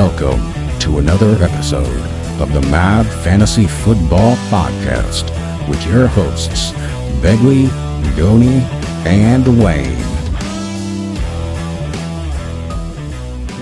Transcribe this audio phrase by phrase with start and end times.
[0.00, 0.40] Welcome
[0.78, 2.00] to another episode
[2.40, 5.28] of the Mad Fantasy Football Podcast
[5.68, 6.72] with your hosts,
[7.20, 7.68] Begley,
[8.16, 8.62] Goni,
[9.06, 9.98] and Wayne.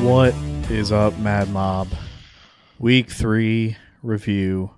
[0.04, 0.32] What
[0.70, 1.88] is up, Mad Mob?
[2.79, 4.70] Week three review.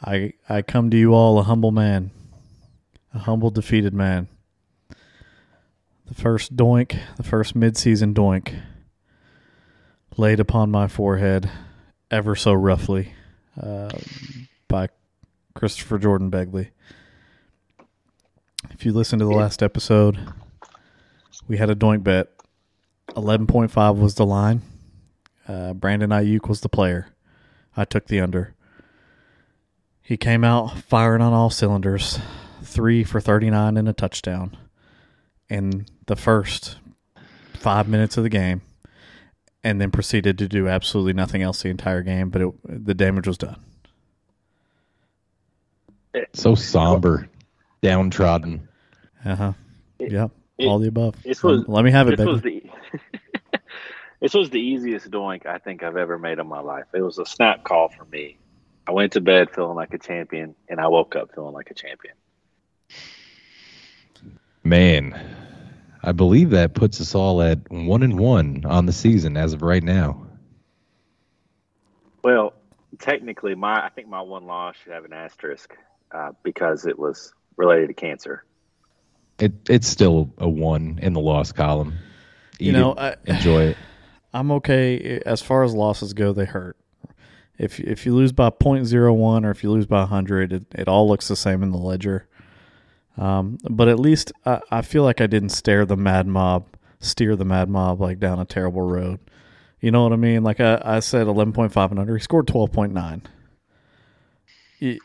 [0.00, 2.12] I I come to you all a humble man,
[3.12, 4.28] a humble defeated man.
[6.06, 8.54] The first doink, the first mid-season doink,
[10.20, 11.50] laid upon my forehead,
[12.10, 13.14] ever so roughly,
[13.60, 13.88] uh,
[14.68, 14.86] by
[15.54, 16.68] Christopher Jordan Begley.
[18.70, 20.18] If you listen to the last episode,
[21.48, 22.28] we had a doink bet.
[23.16, 24.60] Eleven point five was the line.
[25.48, 27.08] Uh, Brandon Aiyuk was the player.
[27.74, 28.54] I took the under.
[30.02, 32.18] He came out firing on all cylinders,
[32.62, 34.56] three for 39 and a touchdown
[35.48, 36.76] in the first
[37.54, 38.60] five minutes of the game,
[39.64, 42.54] and then proceeded to do absolutely nothing else the entire game, but it,
[42.86, 43.56] the damage was done.
[46.32, 47.28] So somber,
[47.82, 48.68] downtrodden.
[49.24, 49.52] Uh huh.
[49.98, 50.30] Yep.
[50.58, 51.14] it- all the above.
[51.22, 52.30] this was- Let me have it, this baby.
[52.32, 53.60] was the
[54.20, 56.86] this was the easiest doink I think I've ever made in my life.
[56.94, 58.38] It was a snap call for me.
[58.88, 61.74] I went to bed feeling like a champion, and I woke up feeling like a
[61.74, 62.14] champion.
[64.64, 65.18] Man,
[66.02, 69.62] I believe that puts us all at one and one on the season as of
[69.62, 70.26] right now.
[72.22, 72.54] Well,
[72.98, 75.74] technically, my I think my one loss should have an asterisk
[76.12, 78.44] uh, because it was related to cancer.
[79.38, 81.94] It it's still a one in the loss column.
[82.58, 83.76] Eat You know, it, I- enjoy it.
[84.32, 86.32] I'm okay as far as losses go.
[86.32, 86.76] They hurt.
[87.58, 91.08] If if you lose by 0.01 or if you lose by 100, it, it all
[91.08, 92.28] looks the same in the ledger.
[93.18, 96.66] Um, but at least I, I feel like I didn't stare the mad mob,
[97.00, 99.20] steer the mad mob like down a terrible road.
[99.80, 100.42] You know what I mean?
[100.42, 102.16] Like I, I said, 11.5 and under.
[102.16, 103.22] He scored 12.9.
[104.78, 105.00] You-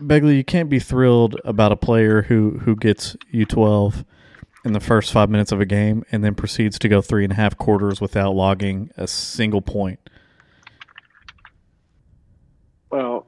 [0.00, 4.04] Begley, you can't be thrilled about a player who who gets you 12
[4.64, 7.32] in the first five minutes of a game and then proceeds to go three and
[7.32, 10.00] a half quarters without logging a single point.
[12.90, 13.26] Well,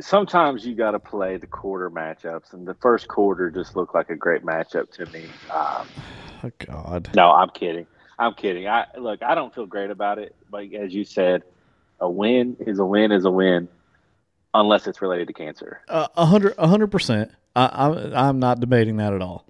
[0.00, 4.10] sometimes you got to play the quarter matchups, and the first quarter just looked like
[4.10, 5.24] a great matchup to me.
[5.52, 5.86] Um,
[6.44, 7.10] Oh, God.
[7.14, 7.86] No, I'm kidding.
[8.18, 8.68] I'm kidding.
[8.68, 9.22] I look.
[9.22, 11.42] I don't feel great about it, but as you said,
[11.98, 13.68] a win is a win is a win,
[14.54, 15.80] unless it's related to cancer.
[15.88, 17.32] Uh, A hundred, a hundred percent.
[17.56, 19.46] I, I'm, I'm not debating that at all.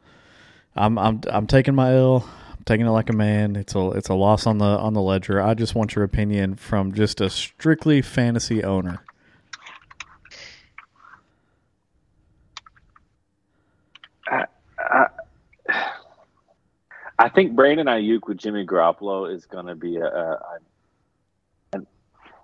[0.76, 2.28] I'm, I'm, I'm taking my L.
[2.56, 3.56] I'm taking it like a man.
[3.56, 5.42] It's a, it's a loss on the, on the ledger.
[5.42, 9.02] I just want your opinion from just a strictly fantasy owner.
[17.18, 20.58] I think Brandon Aiyuk with Jimmy Garoppolo is going to be a, a,
[21.72, 21.78] a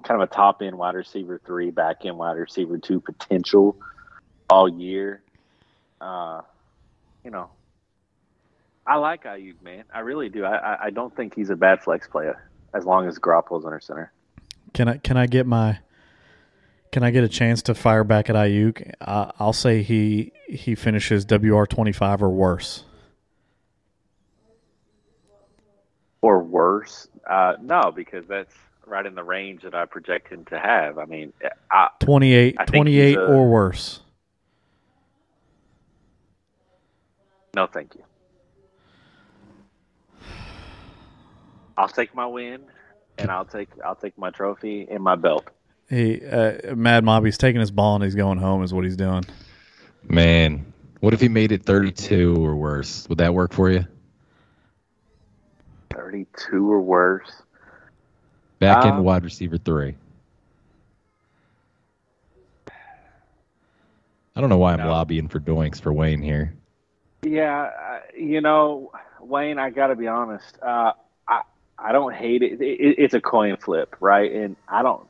[0.02, 3.76] kind of a top end wide receiver three, back end wide receiver two potential
[4.48, 5.22] all year.
[6.00, 6.40] Uh,
[7.24, 7.50] you know,
[8.86, 9.84] I like Aiyuk, man.
[9.92, 10.44] I really do.
[10.44, 13.80] I, I, I don't think he's a bad flex player as long as Garoppolo's under
[13.80, 14.12] center.
[14.72, 15.78] Can I, can I get my,
[16.90, 18.94] can I get a chance to fire back at Aiyuk?
[19.00, 22.84] I, I'll say he, he finishes WR 25 or worse.
[26.22, 27.08] Or worse.
[27.28, 28.54] Uh, no, because that's
[28.86, 30.98] right in the range that I project him to have.
[30.98, 31.32] I mean,
[31.70, 34.00] I, 28, I 28 a- or worse.
[37.54, 38.02] no, thank you.
[41.76, 42.62] I'll take my win,
[43.18, 45.48] and I'll take I'll take my trophy and my belt.
[45.88, 48.62] He uh, Mad Mob, he's taking his ball and he's going home.
[48.62, 49.24] Is what he's doing.
[50.04, 53.08] Man, what if he made it 32 or worse?
[53.08, 53.86] Would that work for you?
[55.94, 57.42] Thirty-two or worse.
[58.58, 59.96] Back in Um, wide receiver three.
[64.34, 64.90] I don't know why I'm No.
[64.90, 66.54] lobbying for doinks for Wayne here.
[67.22, 70.58] Yeah, you know, Wayne, I got to be honest.
[70.62, 70.92] Uh,
[71.28, 71.42] I
[71.78, 72.60] I don't hate it.
[72.60, 72.98] It, it.
[72.98, 74.32] It's a coin flip, right?
[74.32, 75.06] And I don't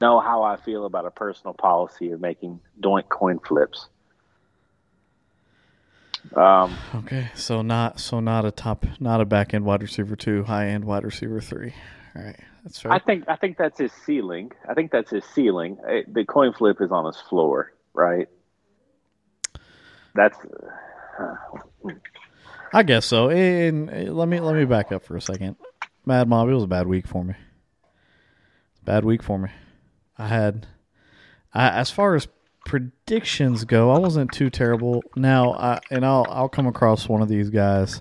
[0.00, 3.88] know how I feel about a personal policy of making doink coin flips.
[6.34, 10.44] Um, Okay, so not so not a top, not a back end wide receiver two,
[10.44, 11.74] high end wide receiver three.
[12.16, 12.92] All right, that's fair.
[12.92, 14.52] I think I think that's his ceiling.
[14.68, 15.78] I think that's his ceiling.
[15.86, 18.28] It, the coin flip is on his floor, right?
[20.14, 20.38] That's
[22.72, 23.30] I guess so.
[23.30, 25.56] And uh, let me let me back up for a second.
[26.06, 27.34] Mad Mob, it was a bad week for me.
[28.84, 29.48] Bad week for me.
[30.18, 30.66] I had,
[31.52, 32.28] I, as far as
[32.64, 35.02] predictions go, I wasn't too terrible.
[35.16, 37.98] Now, I, and I'll I'll come across one of these guys.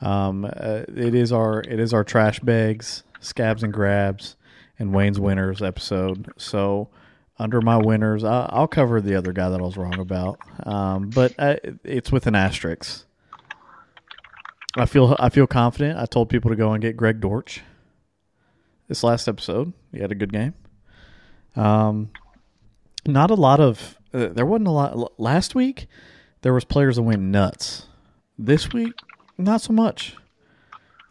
[0.00, 4.36] Um, uh, it is our it is our trash bags scabs and grabs
[4.78, 6.30] and Wayne's winners episode.
[6.36, 6.88] So
[7.38, 11.10] under my winners, I, I'll cover the other guy that I was wrong about, um,
[11.10, 13.04] but I, it's with an asterisk.
[14.78, 15.98] I feel I feel confident.
[15.98, 17.62] I told people to go and get Greg Dortch.
[18.88, 20.54] This last episode, he had a good game.
[21.56, 22.10] Um,
[23.08, 25.86] not a lot of uh, there wasn't a lot last week.
[26.42, 27.86] There was players that went nuts.
[28.38, 28.92] This week,
[29.38, 30.16] not so much.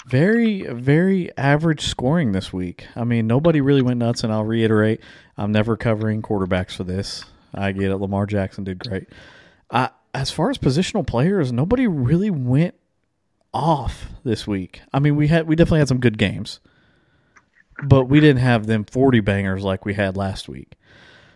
[0.07, 2.87] Very, very average scoring this week.
[2.95, 5.01] I mean, nobody really went nuts, and I'll reiterate,
[5.35, 7.25] I'm never covering quarterbacks for this.
[7.53, 7.97] I get it.
[7.97, 9.07] Lamar Jackson did great.
[9.71, 12.75] I, as far as positional players, nobody really went
[13.53, 14.81] off this week.
[14.93, 16.59] I mean, we had we definitely had some good games,
[17.83, 20.73] but we didn't have them 40 bangers like we had last week.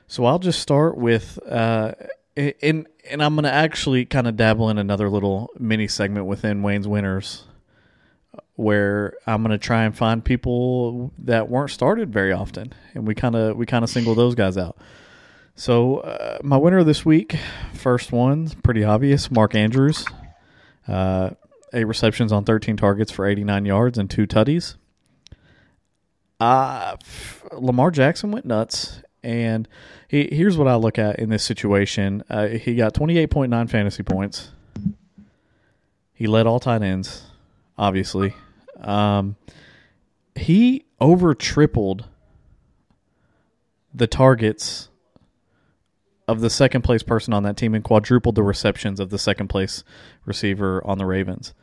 [0.09, 1.93] So I'll just start with, uh,
[2.35, 6.63] and and I'm going to actually kind of dabble in another little mini segment within
[6.63, 7.43] Wayne's Winners,
[8.55, 13.13] where I'm going to try and find people that weren't started very often, and we
[13.13, 14.79] kind of we kind of single those guys out.
[15.53, 17.35] So uh, my winner this week,
[17.75, 20.07] first one, pretty obvious, Mark Andrews.
[20.87, 21.31] Uh,
[21.71, 24.75] eight receptions on 13 targets for 89 yards and two tutties.
[26.39, 26.97] Uh,
[27.51, 29.67] Lamar Jackson went nuts, and
[30.07, 32.23] he, here's what I look at in this situation.
[32.29, 34.51] Uh, he got 28.9 fantasy points.
[36.13, 37.23] He led all tight ends,
[37.77, 38.33] obviously.
[38.81, 39.35] Um,
[40.35, 42.05] he over tripled
[43.93, 44.89] the targets
[46.27, 49.47] of the second place person on that team and quadrupled the receptions of the second
[49.47, 49.83] place
[50.25, 51.53] receiver on the Ravens.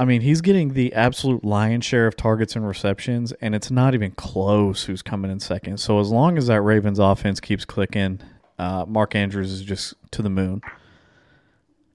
[0.00, 3.92] I mean, he's getting the absolute lion's share of targets and receptions, and it's not
[3.92, 5.76] even close who's coming in second.
[5.78, 8.22] So as long as that Ravens offense keeps clicking,
[8.58, 10.62] uh, Mark Andrews is just to the moon.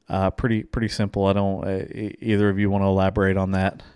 [0.07, 1.25] Uh, pretty pretty simple.
[1.25, 1.63] I don't.
[1.63, 1.85] Uh,
[2.21, 3.81] either of you want to elaborate on that?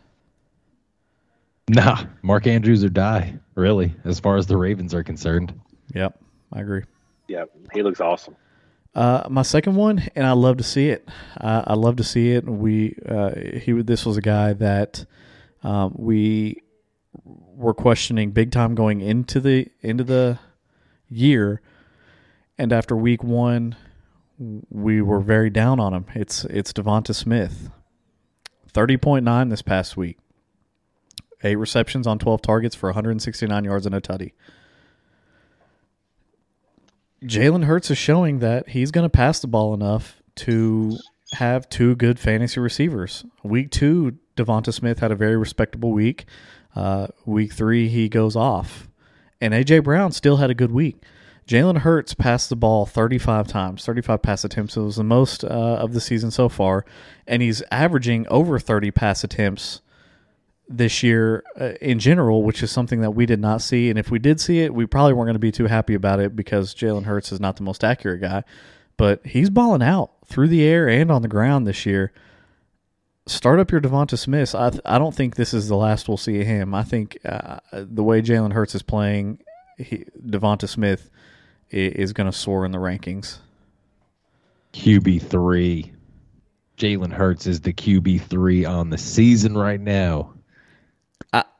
[1.71, 3.35] Nah, Mark Andrews or die.
[3.53, 5.53] Really, as far as the Ravens are concerned.
[5.93, 6.19] Yep,
[6.51, 6.81] I agree.
[7.27, 8.35] Yep, he looks awesome.
[8.95, 11.07] Uh, my second one, and I love to see it.
[11.39, 12.45] Uh, I love to see it.
[12.45, 13.31] We uh,
[13.61, 15.05] he this was a guy that
[15.63, 16.63] um, we
[17.23, 20.39] were questioning big time going into the into the
[21.07, 21.61] year,
[22.57, 23.75] and after week one,
[24.69, 26.05] we were very down on him.
[26.15, 27.69] It's it's Devonta Smith,
[28.67, 30.17] thirty point nine this past week,
[31.43, 34.31] eight receptions on twelve targets for one hundred and sixty nine yards and a tutty.
[37.23, 40.97] Jalen Hurts is showing that he's going to pass the ball enough to
[41.33, 43.25] have two good fantasy receivers.
[43.43, 46.25] Week two, Devonta Smith had a very respectable week.
[46.75, 48.87] Uh, week three, he goes off.
[49.41, 49.79] And A.J.
[49.79, 51.03] Brown still had a good week.
[51.47, 54.77] Jalen Hurts passed the ball 35 times, 35 pass attempts.
[54.77, 56.85] It was the most uh, of the season so far.
[57.25, 59.81] And he's averaging over 30 pass attempts
[60.69, 63.89] this year uh, in general, which is something that we did not see.
[63.89, 66.19] And if we did see it, we probably weren't going to be too happy about
[66.19, 68.43] it because Jalen Hurts is not the most accurate guy.
[68.95, 72.11] But he's balling out through the air and on the ground this year.
[73.25, 74.53] Start up your Devonta Smith.
[74.53, 76.73] I I don't think this is the last we'll see of him.
[76.73, 79.39] I think uh, the way Jalen Hurts is playing,
[79.77, 81.09] he, Devonta Smith
[81.69, 83.37] is, is going to soar in the rankings.
[84.73, 85.93] QB three.
[86.77, 90.33] Jalen Hurts is the QB three on the season right now.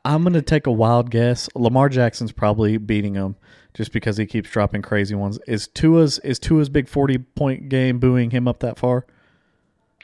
[0.04, 1.48] I, am going to take a wild guess.
[1.54, 3.36] Lamar Jackson's probably beating him
[3.74, 5.38] just because he keeps dropping crazy ones.
[5.46, 9.06] Is Tua's is Tua's big 40 point game booing him up that far?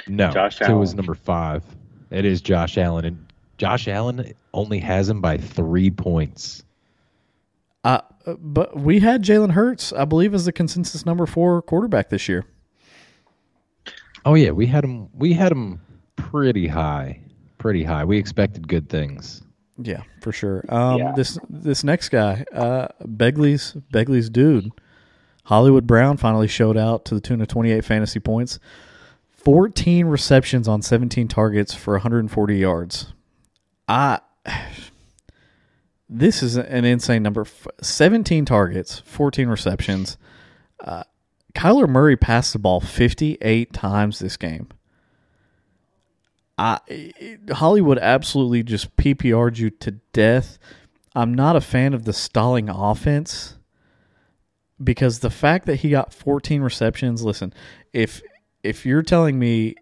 [0.06, 1.64] No, Josh Tua's number five.
[2.10, 3.26] It is Josh Allen, and
[3.58, 6.62] Josh Allen only has him by three points.
[7.82, 8.00] Uh,
[8.38, 12.44] but we had Jalen Hurts, I believe, as the consensus number four quarterback this year.
[14.24, 15.08] Oh yeah, we had him.
[15.14, 15.80] We had him
[16.16, 17.20] pretty high,
[17.58, 18.04] pretty high.
[18.04, 19.42] We expected good things.
[19.78, 20.64] Yeah, for sure.
[20.68, 21.12] Um, yeah.
[21.14, 24.70] This this next guy, uh, Begley's Begley's dude,
[25.44, 28.58] Hollywood Brown finally showed out to the tune of 28 fantasy points,
[29.36, 33.12] 14 receptions on 17 targets for 140 yards.
[33.86, 34.20] I
[36.08, 37.46] this is an insane number.
[37.82, 40.16] 17 targets, 14 receptions.
[40.80, 41.04] Uh,
[41.54, 44.68] Kyler Murray passed the ball 58 times this game.
[46.58, 50.58] I, Hollywood absolutely just PPR'd you to death.
[51.14, 53.56] I'm not a fan of the stalling offense
[54.82, 57.22] because the fact that he got 14 receptions.
[57.22, 57.52] Listen,
[57.92, 58.22] if
[58.62, 59.74] if you're telling me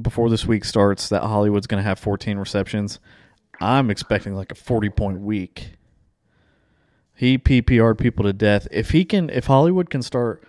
[0.00, 3.00] before this week starts that Hollywood's going to have 14 receptions,
[3.60, 5.76] I'm expecting like a 40 point week.
[7.14, 8.66] He PPR'd people to death.
[8.70, 10.42] If he can, if Hollywood can start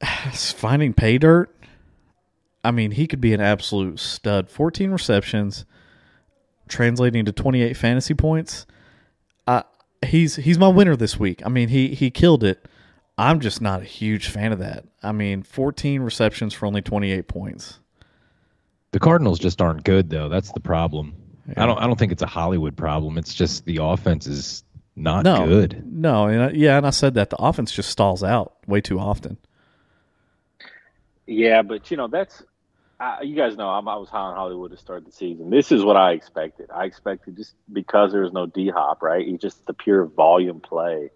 [0.32, 1.54] finding pay dirt
[2.62, 4.50] I mean, he could be an absolute stud.
[4.50, 5.64] 14 receptions,
[6.68, 8.66] translating to 28 fantasy points.
[9.46, 9.62] Uh,
[10.04, 11.42] he's he's my winner this week.
[11.44, 12.66] I mean, he he killed it.
[13.16, 14.84] I'm just not a huge fan of that.
[15.02, 17.80] I mean, 14 receptions for only 28 points.
[18.92, 20.28] The Cardinals just aren't good though.
[20.28, 21.14] That's the problem.
[21.48, 21.62] Yeah.
[21.62, 23.18] I don't I don't think it's a Hollywood problem.
[23.18, 24.64] It's just the offense is
[24.96, 25.82] not no, good.
[25.86, 28.98] No, and I, yeah, and I said that the offense just stalls out way too
[28.98, 29.38] often.
[31.26, 32.42] Yeah, but you know that's
[33.00, 35.48] I, you guys know I'm, i was high on Hollywood to start the season.
[35.48, 36.70] This is what I expected.
[36.70, 39.26] I expected just because there was no D Hop, right?
[39.26, 41.10] He's just the pure volume play.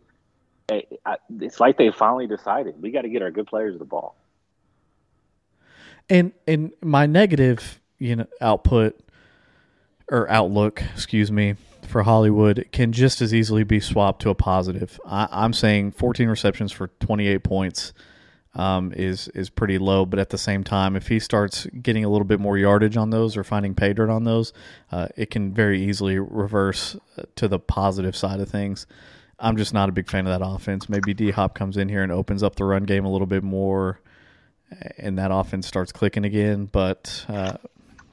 [0.71, 4.17] It's like they finally decided we got to get our good players the ball.
[6.09, 8.99] And and my negative, you know, output
[10.11, 14.99] or outlook, excuse me, for Hollywood can just as easily be swapped to a positive.
[15.05, 17.93] I, am saying 14 receptions for 28 points
[18.55, 22.09] um, is is pretty low, but at the same time, if he starts getting a
[22.09, 24.53] little bit more yardage on those or finding pay dirt on those,
[24.93, 28.87] uh, it can very easily reverse uh, to the positive side of things.
[29.41, 30.89] I'm just not a big fan of that offense.
[30.89, 33.43] Maybe D Hop comes in here and opens up the run game a little bit
[33.43, 34.01] more,
[34.99, 36.67] and that offense starts clicking again.
[36.67, 37.57] But uh,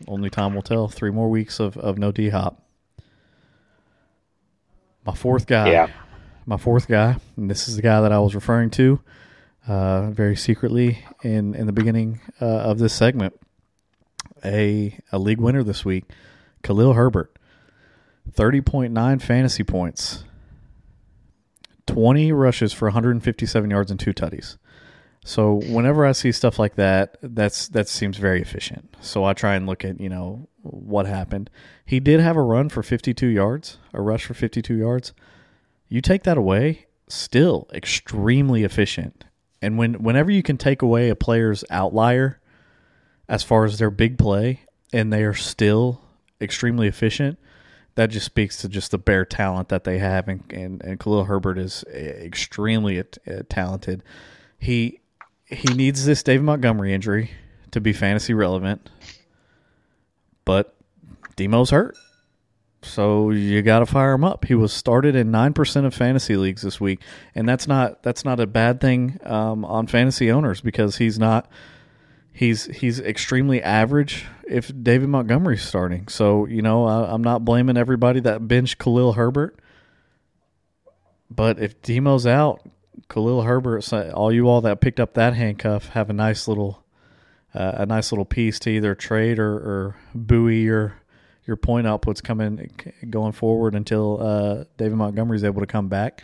[0.08, 0.88] only time will tell.
[0.88, 2.60] Three more weeks of, of no D Hop.
[5.06, 5.72] My fourth guy.
[5.72, 5.88] Yeah.
[6.48, 9.00] My fourth guy, and this is the guy that I was referring to
[9.68, 13.40] uh, very secretly in, in the beginning uh, of this segment.
[14.44, 16.06] A, a league winner this week,
[16.64, 17.38] Khalil Herbert.
[18.30, 20.24] 30.9 fantasy points,
[21.88, 24.58] 20 rushes for 157 yards and two tutties.
[25.24, 28.96] So whenever I see stuff like that, that's that seems very efficient.
[29.02, 31.50] So I try and look at you know what happened.
[31.86, 35.14] He did have a run for 52 yards, a rush for 52 yards.
[35.90, 39.26] You take that away, still extremely efficient.
[39.62, 42.40] And when whenever you can take away a player's outlier
[43.30, 46.02] as far as their big play and they are still
[46.42, 47.38] extremely efficient,
[47.96, 51.26] that just speaks to just the bare talent that they have and and, and Khalil
[51.26, 54.04] Herbert is eh, extremely eh, talented.
[54.58, 55.02] He
[55.46, 57.32] he needs this David Montgomery injury
[57.72, 58.90] to be fantasy relevant,
[60.46, 60.76] but
[61.36, 61.96] Demo's hurt.
[62.84, 64.46] So you got to fire him up.
[64.46, 67.02] He was started in nine percent of fantasy leagues this week,
[67.36, 71.50] and that's not that's not a bad thing um, on fantasy owners because he's not
[72.32, 76.08] he's he's extremely average if David Montgomery's starting.
[76.08, 79.60] So you know I, am not blaming everybody that benched Khalil Herbert,
[81.30, 82.68] but if Demo's out,
[83.10, 86.84] Khalil Herbert, all you all that picked up that handcuff have a nice little
[87.54, 91.01] uh, a nice little piece to either trade or, or buoy your
[91.46, 92.70] your point outputs coming
[93.10, 96.24] going forward until uh, David Montgomery is able to come back.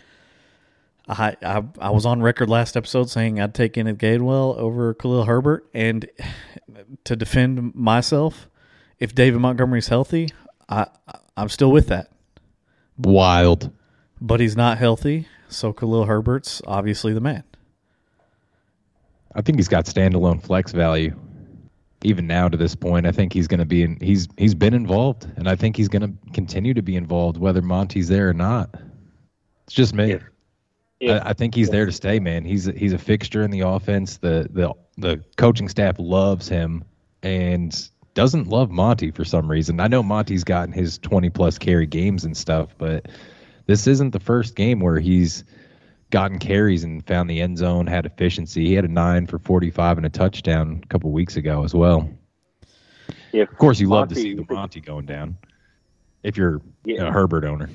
[1.08, 5.24] I, I, I was on record last episode saying I'd take Kenneth Gainwell over Khalil
[5.24, 6.08] Herbert, and
[7.06, 8.50] to defend myself,
[9.00, 10.30] if David Montgomery's healthy,
[10.68, 10.88] I
[11.38, 12.12] I'm still with that.
[12.98, 13.72] Wild,
[14.20, 17.44] but he's not healthy, so Khalil Herbert's obviously the man.
[19.34, 21.16] I think he's got standalone flex value
[22.04, 24.74] even now to this point, I think he's going to be in, he's he's been
[24.74, 28.34] involved, and I think he's going to continue to be involved whether Monty's there or
[28.34, 28.70] not.
[29.66, 30.14] It's just me.
[30.14, 30.24] If,
[31.00, 32.46] if, I, I, think he's there to stay, man.
[32.46, 34.18] He's he's a fixture in the offense.
[34.18, 36.84] The the the coaching staff loves him
[37.24, 39.80] and doesn't love Monty for some reason.
[39.80, 43.08] I know Monty's gotten his twenty plus carry games and stuff, but
[43.66, 45.44] this isn't the first game where he's
[46.10, 48.68] gotten carries and found the end zone, had efficiency.
[48.68, 52.10] He had a nine for 45 and a touchdown a couple weeks ago as well.
[53.34, 55.38] If of course, you Monty, love to see the Monty going down
[56.24, 57.08] if you're yeah.
[57.08, 57.70] a Herbert owner.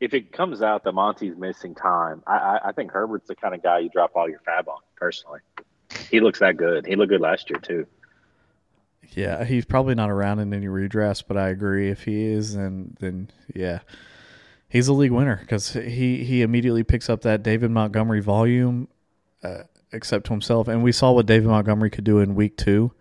[0.00, 3.54] If it comes out that Monty's missing time, I, I, I think Herbert's the kind
[3.54, 5.40] of guy you drop all your FAAB on, personally.
[6.10, 6.86] He looks that good.
[6.86, 7.86] He looked good last year, too.
[9.14, 11.90] Yeah, he's probably not around in any redrafts, but I agree.
[11.90, 13.80] If he is, then then yeah,
[14.70, 18.88] he's a league winner because he he immediately picks up that David Montgomery volume,
[19.44, 22.92] uh, except to himself, and we saw what David Montgomery could do in week two.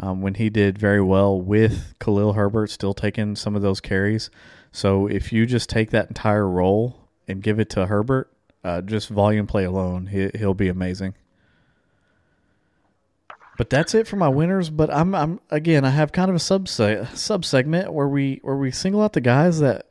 [0.00, 4.30] Um, when he did very well with Khalil Herbert still taking some of those carries.
[4.70, 9.08] So if you just take that entire role and give it to Herbert, uh, just
[9.08, 11.14] volume play alone, he, he'll be amazing.
[13.56, 14.70] But that's it for my winners.
[14.70, 18.56] But I'm, I'm again, I have kind of a sub sub segment where we where
[18.56, 19.87] we single out the guys that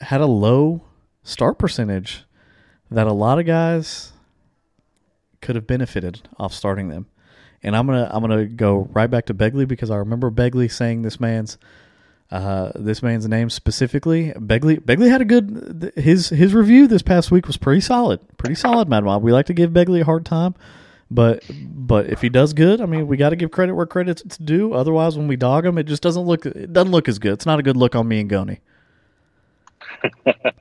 [0.00, 0.82] had a low
[1.22, 2.24] start percentage
[2.90, 4.12] that a lot of guys
[5.40, 7.06] could have benefited off starting them.
[7.62, 11.02] And I'm gonna I'm gonna go right back to Begley because I remember Begley saying
[11.02, 11.58] this man's
[12.30, 14.32] uh, this man's name specifically.
[14.36, 18.54] Begley Begley had a good his his review this past week was pretty solid, pretty
[18.54, 19.22] solid, Mad Mob.
[19.22, 20.54] We like to give Begley a hard time,
[21.10, 24.22] But but if he does good, I mean, we got to give credit where credit's
[24.38, 24.72] due.
[24.72, 27.32] Otherwise, when we dog him, it just doesn't look it doesn't look as good.
[27.32, 28.60] It's not a good look on me and Goni.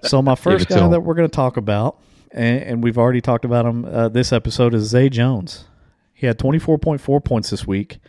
[0.03, 1.99] So my first guy that we're going to talk about,
[2.31, 5.65] and, and we've already talked about him uh, this episode, is Zay Jones.
[6.13, 7.99] He had 24.4 points this week,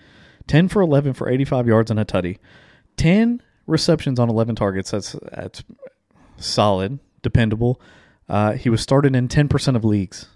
[0.49, 2.39] 10 for 11 for 85 yards and a tutty,
[2.97, 4.91] 10 receptions on 11 targets.
[4.91, 5.63] That's that's
[6.37, 7.81] solid, dependable.
[8.29, 10.27] Uh, he was started in 10% of leagues.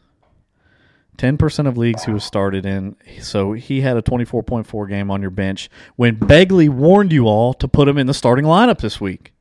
[1.18, 2.96] 10% of leagues he was started in.
[3.20, 7.68] So he had a 24.4 game on your bench when Begley warned you all to
[7.68, 9.33] put him in the starting lineup this week.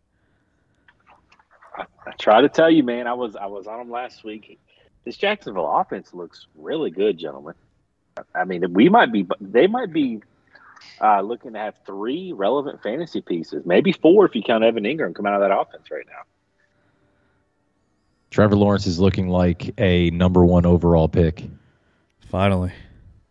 [2.13, 3.07] I try to tell you, man.
[3.07, 4.59] I was I was on him last week.
[5.03, 7.55] This Jacksonville offense looks really good, gentlemen.
[8.35, 10.21] I mean, we might be they might be
[11.01, 15.15] uh, looking to have three relevant fantasy pieces, maybe four if you count Evan Engram
[15.15, 16.21] come out of that offense right now.
[18.29, 21.43] Trevor Lawrence is looking like a number one overall pick.
[22.29, 22.73] Finally.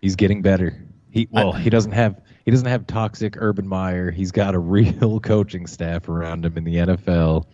[0.00, 0.84] He's getting better.
[1.10, 4.10] He well, he doesn't have he doesn't have toxic Urban Meyer.
[4.10, 7.46] He's got a real coaching staff around him in the NFL.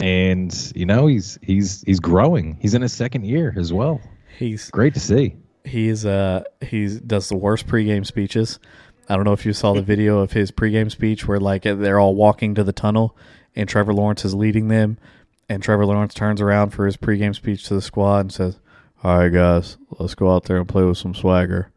[0.00, 2.56] And you know, he's he's he's growing.
[2.60, 4.00] He's in his second year as well.
[4.38, 5.36] He's Great to see.
[5.64, 8.58] he's uh he does the worst pregame speeches.
[9.08, 11.98] I don't know if you saw the video of his pregame speech where like they're
[11.98, 13.16] all walking to the tunnel
[13.56, 14.98] and Trevor Lawrence is leading them
[15.48, 18.58] and Trevor Lawrence turns around for his pregame speech to the squad and says,
[19.02, 21.72] "All right, guys, let's go out there and play with some swagger."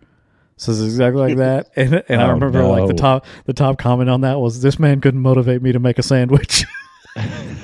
[0.58, 4.10] Says exactly like that, and and I Oh, remember like the top the top comment
[4.10, 6.66] on that was, "This man couldn't motivate me to make a sandwich."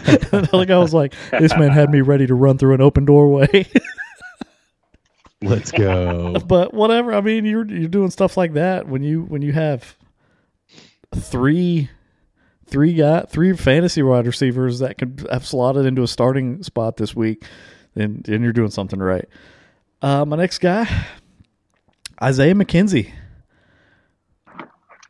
[0.53, 3.67] like I was like, "This man had me ready to run through an open doorway."
[5.41, 6.39] Let's go.
[6.47, 7.13] but whatever.
[7.13, 9.95] I mean, you're you're doing stuff like that when you when you have
[11.15, 11.89] three
[12.65, 17.15] three guy three fantasy wide receivers that could have slotted into a starting spot this
[17.15, 17.45] week,
[17.93, 19.27] then then you're doing something right.
[20.01, 21.05] Uh, my next guy,
[22.21, 23.11] Isaiah McKenzie,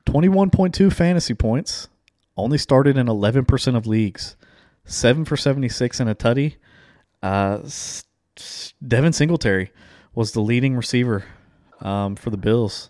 [0.05, 1.87] twenty one point two fantasy points,
[2.35, 4.35] only started in eleven percent of leagues,
[4.87, 6.55] seven for seventy six and a tutty.
[7.21, 7.59] Uh,
[8.85, 9.71] Devin Singletary
[10.15, 11.25] was the leading receiver
[11.81, 12.89] um, for the Bills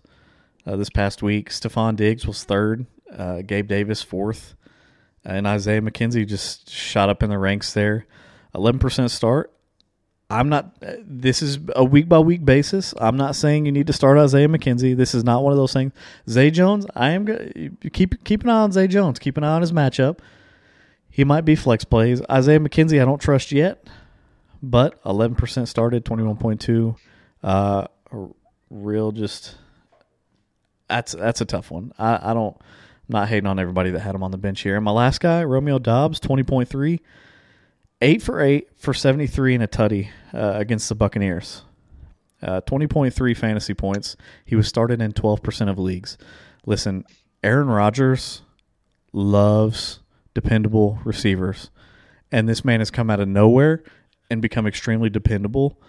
[0.65, 1.49] uh, this past week.
[1.49, 4.55] Stefon Diggs was third, uh, Gabe Davis fourth,
[5.25, 8.05] and Isaiah McKenzie just shot up in the ranks there.
[8.55, 9.51] Eleven percent start.
[10.29, 10.75] I'm not.
[10.85, 12.93] uh, This is a week by week basis.
[12.97, 14.95] I'm not saying you need to start Isaiah McKenzie.
[14.95, 15.93] This is not one of those things.
[16.29, 16.85] Zay Jones.
[16.95, 17.25] I am
[17.93, 19.19] keep keep an eye on Zay Jones.
[19.19, 20.19] Keep an eye on his matchup.
[21.17, 22.21] He might be flex plays.
[22.29, 23.01] Isaiah McKenzie.
[23.01, 23.83] I don't trust yet,
[24.61, 26.95] but 11% started, 21.2.
[27.41, 27.87] Uh,
[28.69, 29.55] real just
[30.87, 31.91] that's that's a tough one.
[31.97, 34.75] I, I don't I'm not hating on everybody that had him on the bench here.
[34.75, 36.99] And my last guy, Romeo Doubs, 20.3,
[37.99, 41.63] 8 for 8 for 73 and a tutty uh, against the Buccaneers.
[42.43, 44.17] Uh, 20.3 fantasy points.
[44.45, 46.15] He was started in 12% of leagues.
[46.67, 47.05] Listen,
[47.43, 48.43] Aaron Rodgers
[49.13, 50.01] loves
[50.37, 51.71] dependable receivers.
[52.31, 53.81] And this man has come out of nowhere
[54.29, 55.81] and become extremely dependable.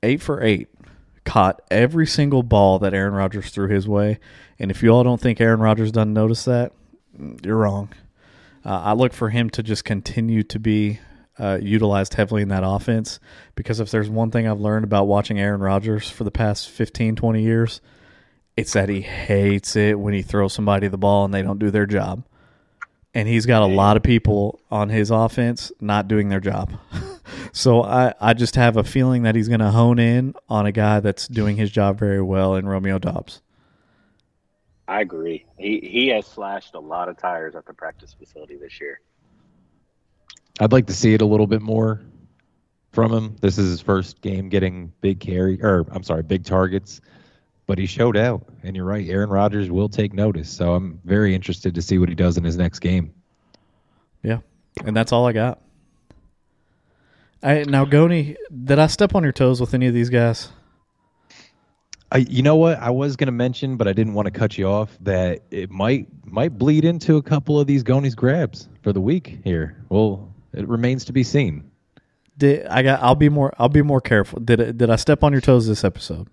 [0.00, 0.68] Eight for eight.
[1.24, 4.20] Caught every single ball that Aaron Rodgers threw his way.
[4.60, 6.72] And if you all don't think Aaron Rodgers doesn't notice that,
[7.42, 7.88] you're wrong.
[8.64, 11.00] Uh, I look for him to just continue to be
[11.36, 13.18] uh, utilized heavily in that offense
[13.56, 17.16] because if there's one thing I've learned about watching Aaron Rodgers for the past 15,
[17.16, 17.80] 20 years,
[18.56, 21.72] it's that he hates it when he throws somebody the ball and they don't do
[21.72, 22.22] their job.
[23.16, 26.70] And he's got a lot of people on his offense not doing their job.
[27.52, 30.70] so I, I just have a feeling that he's going to hone in on a
[30.70, 33.40] guy that's doing his job very well in Romeo Doubs.
[34.86, 35.46] I agree.
[35.56, 39.00] He he has slashed a lot of tires at the practice facility this year.
[40.60, 42.02] I'd like to see it a little bit more
[42.92, 43.36] from him.
[43.40, 47.00] This is his first game getting big carry, or I'm sorry, big targets.
[47.66, 49.08] But he showed out, and you're right.
[49.08, 52.44] Aaron Rodgers will take notice, so I'm very interested to see what he does in
[52.44, 53.12] his next game.
[54.22, 54.38] Yeah,
[54.84, 55.60] and that's all I got.
[57.42, 60.48] I, now, Goni, did I step on your toes with any of these guys?
[62.12, 62.78] I, you know what?
[62.78, 64.96] I was going to mention, but I didn't want to cut you off.
[65.00, 69.40] That it might might bleed into a couple of these Goni's grabs for the week
[69.42, 69.84] here.
[69.88, 71.70] Well, it remains to be seen.
[72.38, 73.02] Did I got?
[73.02, 73.52] I'll be more.
[73.58, 74.40] I'll be more careful.
[74.40, 76.28] Did it, Did I step on your toes this episode?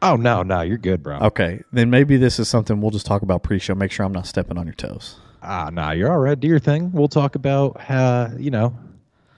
[0.00, 1.18] Oh no, no, you're good, bro.
[1.18, 3.74] Okay, then maybe this is something we'll just talk about pre-show.
[3.74, 5.16] Make sure I'm not stepping on your toes.
[5.42, 6.38] Ah, nah, you're all right.
[6.38, 6.92] Do your thing.
[6.92, 8.76] We'll talk about how you know.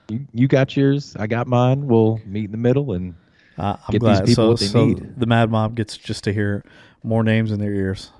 [0.09, 1.15] You, you got yours.
[1.19, 1.87] I got mine.
[1.87, 3.15] We'll meet in the middle and
[3.59, 4.27] Uh, I'm Get these glad.
[4.27, 5.19] people so, what they so need.
[5.21, 6.65] the Mad Mob gets just to hear
[7.03, 8.11] more names in their ears.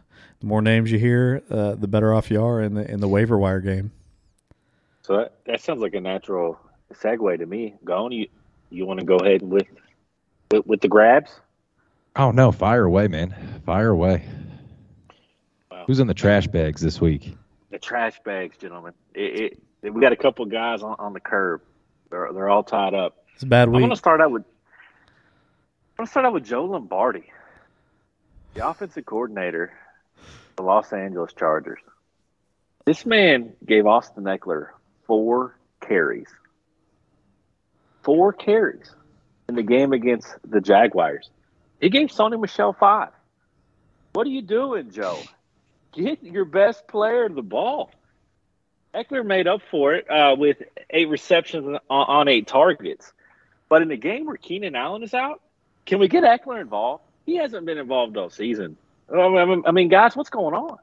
[0.41, 3.09] The more names you hear, uh, the better off you are in the in the
[3.09, 3.91] waiver wire game.
[5.03, 6.59] So that, that sounds like a natural
[6.95, 7.75] segue to me.
[7.85, 8.13] Gone.
[8.13, 8.29] You
[8.71, 9.67] you want to go ahead with
[10.51, 11.31] with, with the grabs?
[12.17, 13.35] Oh no, fire away, man.
[13.65, 14.25] Fire away.
[15.71, 15.85] Wow.
[15.87, 17.37] Who's in the trash bags this week?
[17.71, 18.95] The trash bags, gentlemen.
[19.15, 21.63] It, it, we got a couple guys on, on the curb.
[22.11, 23.25] They're they're all tied up.
[23.35, 23.77] It's a bad week.
[23.77, 24.43] I'm going to start out with.
[24.43, 27.31] I'm going to start out with Joe Lombardi,
[28.55, 29.73] the offensive coordinator,
[30.19, 31.81] of the Los Angeles Chargers.
[32.87, 34.71] This man gave Austin Ekeler
[35.07, 36.29] four carries.
[38.03, 38.91] Four carries
[39.49, 41.31] in the game against the Jaguars.
[41.81, 43.11] He gave Sony Michel five.
[44.13, 45.19] What are you doing, Joe?
[45.93, 47.91] Get your best player the ball.
[48.95, 53.13] Ekeler made up for it uh, with eight receptions on, eight targets.
[53.69, 55.41] But in the game where Keenan Allen is out,
[55.87, 57.05] can we get Ekeler involved?
[57.25, 58.77] He hasn't been involved all season.
[59.13, 60.79] I mean, I mean guys, what's going on?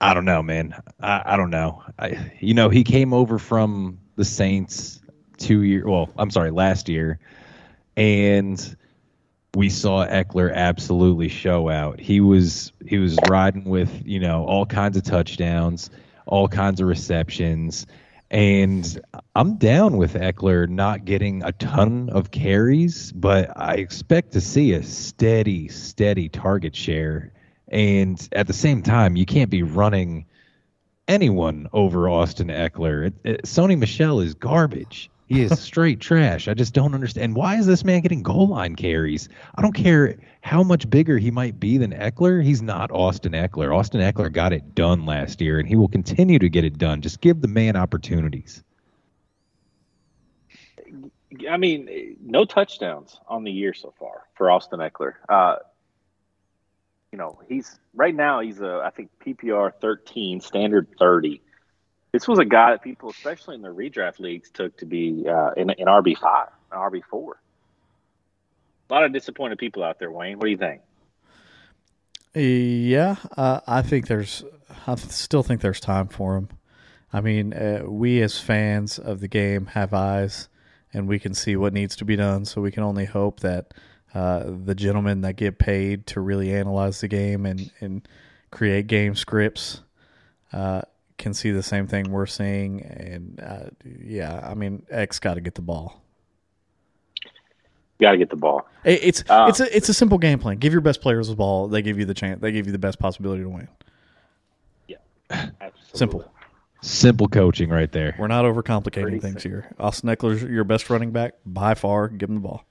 [0.00, 0.74] I don't know, man.
[1.00, 1.82] I, I don't know.
[1.98, 5.00] I, you know, he came over from the Saints
[5.36, 5.86] two year.
[5.86, 7.18] Well, I'm sorry, last year,
[7.96, 8.76] and
[9.54, 12.00] we saw Ekeler absolutely show out.
[12.00, 15.90] He was he was riding with you know all kinds of touchdowns,
[16.26, 17.86] all kinds of receptions,
[18.32, 18.98] and
[19.34, 24.72] I'm down with Ekeler not getting a ton of carries, but I expect to see
[24.72, 27.30] a steady, steady target share.
[27.68, 30.24] And at the same time, you can't be running
[31.08, 33.08] anyone over Austin Ekeler.
[33.08, 35.10] It, it, Sony Michel is garbage.
[35.32, 36.46] He is straight trash.
[36.46, 37.34] I just don't understand.
[37.34, 39.30] Why is this man getting goal line carries?
[39.54, 42.44] I don't care how much bigger he might be than Ekeler.
[42.44, 43.74] He's not Austin Ekeler.
[43.74, 47.00] Austin Ekeler got it done last year, and he will continue to get it done.
[47.00, 48.62] Just give the man opportunities.
[51.50, 55.14] I mean, no touchdowns on the year so far for Austin Ekeler.
[55.30, 55.56] Uh,
[57.10, 61.40] you know, he's right now he's a I think PPR 13, standard 30.
[62.12, 65.52] This was a guy that people, especially in the redraft leagues, took to be uh,
[65.56, 67.40] in, in RB five, RB four.
[68.90, 70.10] A lot of disappointed people out there.
[70.10, 70.82] Wayne, what do you think?
[72.34, 74.44] Yeah, uh, I think there's.
[74.86, 76.48] I still think there's time for him.
[77.12, 80.48] I mean, uh, we as fans of the game have eyes,
[80.92, 82.44] and we can see what needs to be done.
[82.44, 83.72] So we can only hope that
[84.14, 88.06] uh, the gentlemen that get paid to really analyze the game and and
[88.50, 89.80] create game scripts
[90.52, 90.82] uh,
[91.18, 92.82] can see the same thing we're seeing.
[92.82, 93.70] And uh,
[94.04, 96.00] yeah, I mean, X got to get the ball.
[98.00, 98.66] Got to get the ball.
[98.84, 100.56] It- It's Uh, it's a it's a simple game plan.
[100.58, 101.68] Give your best players the ball.
[101.68, 102.40] They give you the chance.
[102.40, 103.68] They give you the best possibility to win.
[104.88, 104.96] Yeah,
[105.30, 105.72] Absolutely.
[105.94, 106.24] Simple.
[106.84, 108.16] Simple coaching right there.
[108.18, 109.60] We're not overcomplicating Pretty things simple.
[109.62, 109.74] here.
[109.78, 112.08] Austin Ekeler's your best running back by far.
[112.08, 112.64] Give him the ball.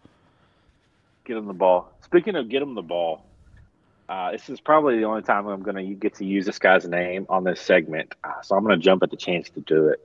[1.23, 1.89] Get him the ball.
[2.03, 3.23] Speaking of get him the ball,
[4.11, 6.85] uh, this is probably the only time I'm going to get to use this guy's
[6.85, 8.13] name on this segment.
[8.21, 10.01] Uh, so I'm going to jump at the chance to do it.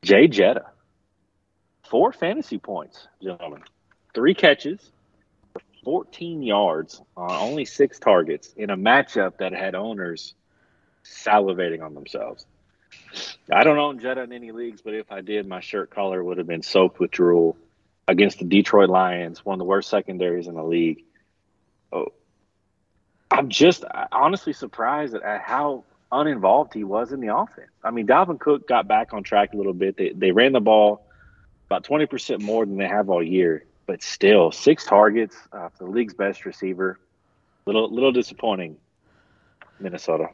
[0.00, 0.64] Jay Jetta,
[1.82, 3.64] four fantasy points, gentlemen,
[4.14, 4.90] three catches,
[5.84, 10.32] 14 yards on only six targets in a matchup that had owners
[11.04, 12.46] salivating on themselves.
[13.52, 16.38] I don't own Jetta in any leagues, but if I did, my shirt collar would
[16.38, 17.58] have been soaked with drool
[18.08, 21.04] against the Detroit Lions, one of the worst secondaries in the league.
[21.92, 22.06] Oh,
[23.32, 27.70] I'm just honestly surprised at, how uninvolved he was in the offense.
[27.82, 29.96] I mean, Dalvin Cook got back on track a little bit.
[29.96, 31.06] They, they ran the ball
[31.66, 35.90] about 20% more than they have all year, but still, six targets uh, for the
[35.90, 36.98] league's best receiver.
[37.64, 38.76] Little little disappointing,
[39.78, 40.26] Minnesota.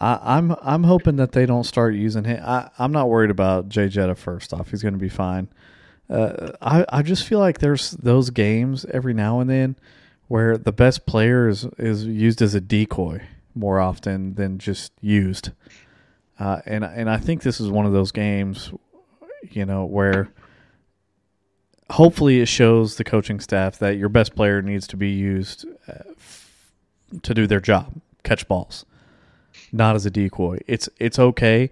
[0.00, 2.42] I, I'm I'm hoping that they don't start using him.
[2.44, 4.16] I, I'm not worried about Jay Jetta.
[4.16, 5.48] First off, he's going to be fine.
[6.10, 9.76] Uh, I I just feel like there's those games every now and then
[10.28, 13.22] where the best player is, is used as a decoy
[13.54, 15.50] more often than just used.
[16.38, 18.70] Uh, and and I think this is one of those games,
[19.50, 20.28] you know, where
[21.90, 26.02] hopefully it shows the coaching staff that your best player needs to be used uh,
[27.22, 28.84] to do their job, catch balls,
[29.72, 30.58] not as a decoy.
[30.66, 31.70] It's it's okay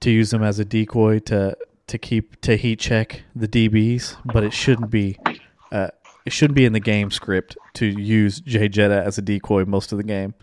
[0.00, 4.42] to use them as a decoy to to keep to heat check the DBs, but
[4.42, 5.16] it shouldn't be
[5.70, 5.88] uh,
[6.24, 9.92] it shouldn't be in the game script to use Jay Jetta as a decoy most
[9.92, 10.34] of the game,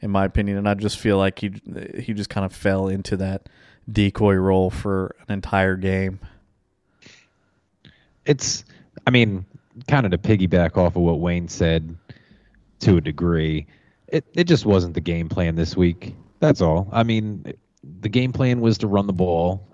[0.00, 0.58] in my opinion.
[0.58, 1.52] And I just feel like he
[1.98, 3.48] he just kind of fell into that
[3.90, 6.18] decoy role for an entire game.
[8.24, 8.64] it's
[9.06, 9.44] i mean
[9.88, 11.96] kind of to piggyback off of what wayne said
[12.80, 13.66] to a degree
[14.08, 17.44] it, it just wasn't the game plan this week that's all i mean
[18.00, 19.66] the game plan was to run the ball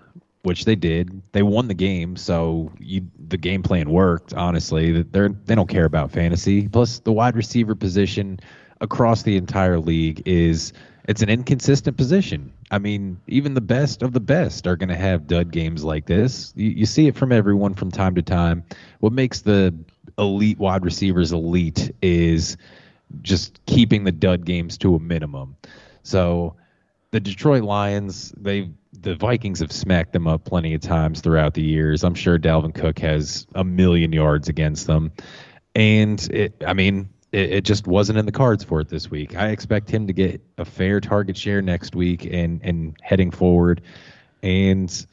[0.43, 5.29] which they did they won the game so you the game plan worked honestly they're
[5.29, 8.39] they don't care about fantasy plus the wide receiver position
[8.81, 10.73] across the entire league is
[11.07, 12.53] it's an inconsistent position.
[12.69, 16.05] I mean, even the best of the best are going to have dud games like
[16.05, 16.53] this.
[16.55, 18.63] You, you see it from everyone from time to time.
[18.99, 19.73] What makes the
[20.17, 22.57] elite wide receivers elite is
[23.21, 25.55] just keeping the dud games to a minimum.
[26.03, 26.55] So
[27.11, 31.61] the Detroit Lions, they the Vikings have smacked them up plenty of times throughout the
[31.61, 32.03] years.
[32.03, 35.11] I'm sure Dalvin Cook has a million yards against them.
[35.75, 39.35] And it I mean, it, it just wasn't in the cards for it this week.
[39.35, 43.81] I expect him to get a fair target share next week and and heading forward.
[44.41, 45.05] And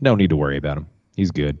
[0.00, 0.86] no need to worry about him.
[1.16, 1.58] He's good.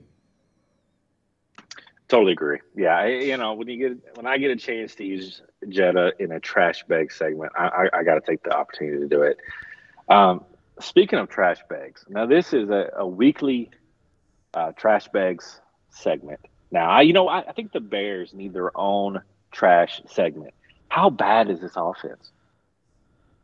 [2.10, 2.58] Totally agree.
[2.74, 6.12] Yeah, I, you know when you get when I get a chance to use Jetta
[6.18, 9.22] in a trash bag segment, I, I, I got to take the opportunity to do
[9.22, 9.38] it.
[10.08, 10.44] Um,
[10.80, 13.70] speaking of trash bags, now this is a, a weekly
[14.54, 16.40] uh, trash bags segment.
[16.72, 20.52] Now, I, you know, I, I think the Bears need their own trash segment.
[20.88, 22.32] How bad is this offense?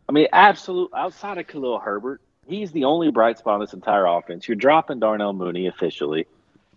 [0.08, 4.06] I mean, absolute outside of Khalil Herbert, he's the only bright spot in this entire
[4.06, 4.48] offense.
[4.48, 6.26] You're dropping Darnell Mooney officially.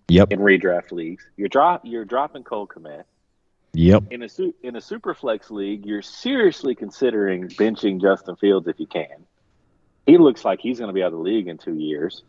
[0.10, 0.32] Yep.
[0.32, 3.04] In redraft leagues, you're drop you're dropping Cole Kmet.
[3.74, 4.06] Yep.
[4.12, 8.80] In a su- in a super flex league, you're seriously considering benching Justin Fields if
[8.80, 9.26] you can.
[10.06, 12.24] He looks like he's going to be out of the league in two years.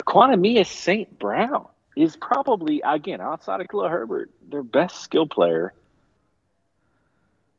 [0.00, 1.18] Equanimeous St.
[1.18, 5.74] Brown is probably again outside of Khalil Herbert their best skill player.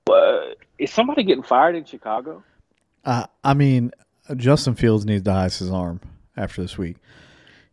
[0.05, 2.43] But is somebody getting fired in Chicago?
[3.05, 3.91] Uh, I mean,
[4.35, 5.99] Justin Fields needs to ice his arm
[6.35, 6.97] after this week.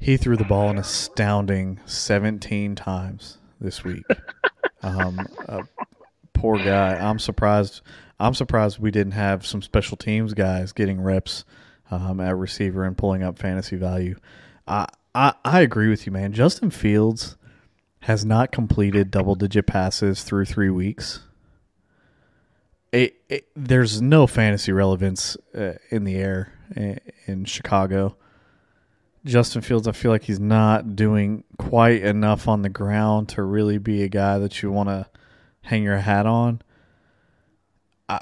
[0.00, 4.04] He threw the ball an astounding 17 times this week.
[4.82, 5.62] um, uh,
[6.32, 6.94] poor guy.
[6.94, 7.82] I'm surprised.
[8.18, 11.44] I'm surprised we didn't have some special teams guys getting reps
[11.90, 14.16] um, at receiver and pulling up fantasy value.
[14.66, 16.32] I, I I agree with you, man.
[16.32, 17.36] Justin Fields
[18.00, 21.20] has not completed double digit passes through three weeks.
[22.92, 28.16] It, it, there's no fantasy relevance uh, in the air in, in Chicago.
[29.24, 33.78] Justin Fields, I feel like he's not doing quite enough on the ground to really
[33.78, 35.06] be a guy that you want to
[35.62, 36.62] hang your hat on.
[38.09, 38.20] I,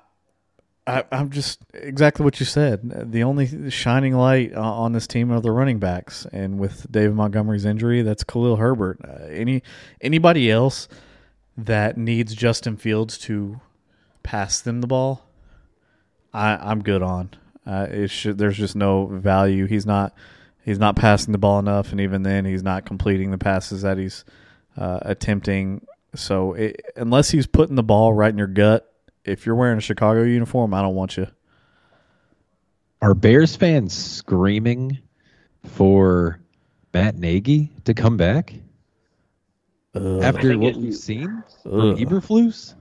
[0.86, 3.12] I, I'm just exactly what you said.
[3.12, 7.64] The only shining light on this team are the running backs, and with David Montgomery's
[7.64, 8.98] injury, that's Khalil Herbert.
[9.06, 9.62] Uh, any
[10.00, 10.88] anybody else
[11.56, 13.60] that needs Justin Fields to
[14.24, 15.28] pass them the ball,
[16.32, 17.30] I, I'm good on.
[17.64, 19.66] Uh, it should, there's just no value.
[19.66, 20.14] He's not
[20.68, 23.96] he's not passing the ball enough, and even then, he's not completing the passes that
[23.96, 24.24] he's
[24.76, 25.86] uh, attempting.
[26.14, 28.92] So, it, unless he's putting the ball right in your gut,
[29.24, 31.26] if you're wearing a Chicago uniform, I don't want you.
[33.00, 34.98] Are Bears fans screaming
[35.64, 36.38] for
[36.92, 38.52] Matt Nagy to come back
[39.94, 40.22] Ugh.
[40.22, 41.64] after what we've seen Ugh.
[41.64, 42.74] from Eberflus?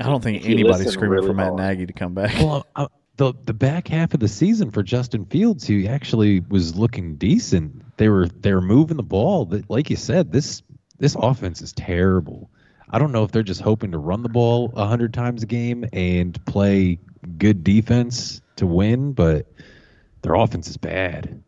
[0.00, 1.58] I don't think anybody's listen screaming for Matt hard.
[1.58, 2.34] Nagy to come back.
[2.38, 6.76] Well, uh, the the back half of the season for Justin Fields, he actually was
[6.76, 7.82] looking decent.
[7.96, 9.44] They were they were moving the ball.
[9.44, 10.62] But like you said, this
[10.98, 12.50] this offense is terrible.
[12.88, 15.86] I don't know if they're just hoping to run the ball hundred times a game
[15.92, 16.98] and play
[17.38, 19.46] good defense to win, but
[20.22, 21.42] their offense is bad.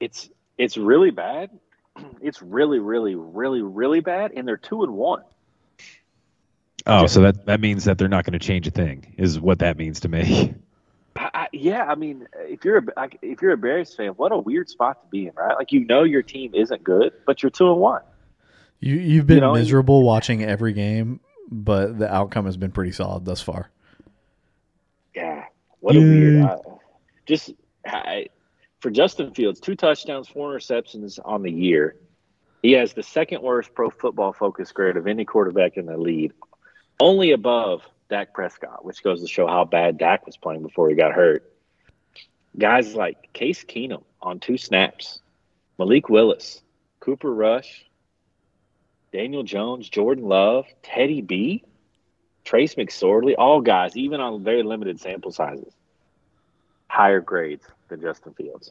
[0.00, 1.50] It's it's really bad.
[2.22, 5.24] It's really, really, really, really bad, and they're two and one.
[6.86, 9.14] Oh, so that that means that they're not going to change a thing.
[9.16, 10.54] Is what that means to me.
[11.16, 14.32] I, I, yeah, I mean, if you're a like, if you're a Bears fan, what
[14.32, 15.56] a weird spot to be in, right?
[15.56, 18.02] Like you know your team isn't good, but you're two and one.
[18.80, 22.92] You you've been You know, miserable watching every game, but the outcome has been pretty
[22.92, 23.70] solid thus far.
[25.14, 25.44] Yeah,
[25.80, 26.44] what a weird.
[26.44, 26.56] I,
[27.26, 27.52] just
[27.86, 28.26] I,
[28.80, 31.96] for Justin Fields, two touchdowns, four interceptions on the year.
[32.62, 36.32] He has the second worst Pro Football Focus grade of any quarterback in the league,
[37.02, 40.94] only above Dak Prescott, which goes to show how bad Dak was playing before he
[40.94, 41.52] got hurt.
[42.56, 45.20] Guys like Case Keenum on two snaps,
[45.78, 46.62] Malik Willis,
[47.00, 47.84] Cooper Rush,
[49.12, 51.64] Daniel Jones, Jordan Love, Teddy B,
[52.44, 55.72] Trace McSorley, all guys, even on very limited sample sizes,
[56.86, 58.70] higher grades than Justin Fields.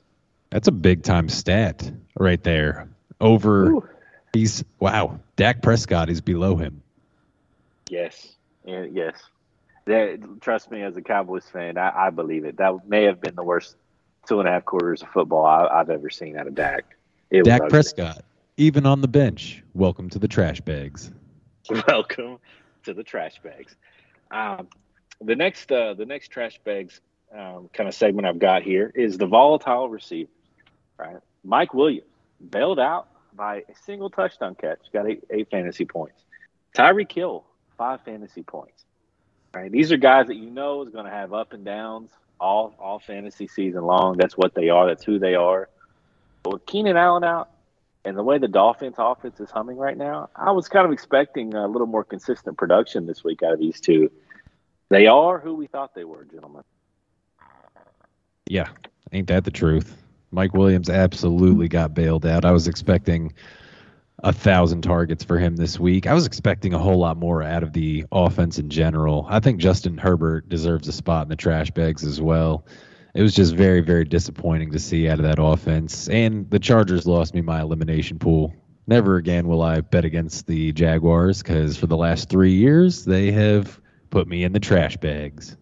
[0.52, 2.90] That's a big time stat right there.
[3.20, 3.90] Over Ooh.
[4.34, 5.20] he's wow.
[5.36, 6.82] Dak Prescott is below him.
[7.92, 9.16] Yes, and yes.
[9.86, 12.56] That, trust me, as a Cowboys fan, I, I believe it.
[12.56, 13.76] That may have been the worst
[14.26, 16.86] two and a half quarters of football I, I've ever seen out of Dak.
[17.32, 17.68] It Dak.
[17.68, 18.24] Prescott,
[18.56, 19.62] even on the bench.
[19.74, 21.12] Welcome to the trash bags.
[21.88, 22.38] Welcome
[22.86, 23.76] to the trash bags.
[24.32, 24.70] Um,
[25.20, 27.02] the next, uh, the next trash bags
[27.38, 30.32] um, kind of segment I've got here is the volatile receiver.
[30.98, 32.08] Right, Mike Williams
[32.50, 36.22] bailed out by a single touchdown catch, got eight, eight fantasy points.
[36.74, 37.44] Tyreek Hill,
[37.82, 38.86] five fantasy points.
[39.56, 42.76] Right, these are guys that you know is going to have up and downs all
[42.78, 44.18] all fantasy season long.
[44.18, 44.86] That's what they are.
[44.88, 45.68] That's who they are.
[46.44, 47.50] But with Keenan Allen out,
[48.06, 51.56] And the way the Dolphins offense is humming right now, I was kind of expecting
[51.56, 54.12] a little more consistent production this week out of these two.
[54.90, 56.64] They are who we thought they were, gentlemen.
[58.48, 58.70] Yeah,
[59.12, 59.98] ain't that the truth?
[60.30, 62.46] Mike Williams absolutely got bailed out.
[62.46, 63.34] I was expecting
[64.24, 66.06] a thousand targets for him this week.
[66.06, 69.26] I was expecting a whole lot more out of the offense in general.
[69.30, 72.66] I think Justin Herbert deserves a spot in the trash bags as well.
[73.14, 76.08] It was just very, very disappointing to see out of that offense.
[76.08, 78.54] And the Chargers lost me my elimination pool.
[78.88, 83.32] Never again will I bet against the Jaguars because for the last three years, they
[83.32, 83.80] have
[84.10, 85.58] put me in the trash bags.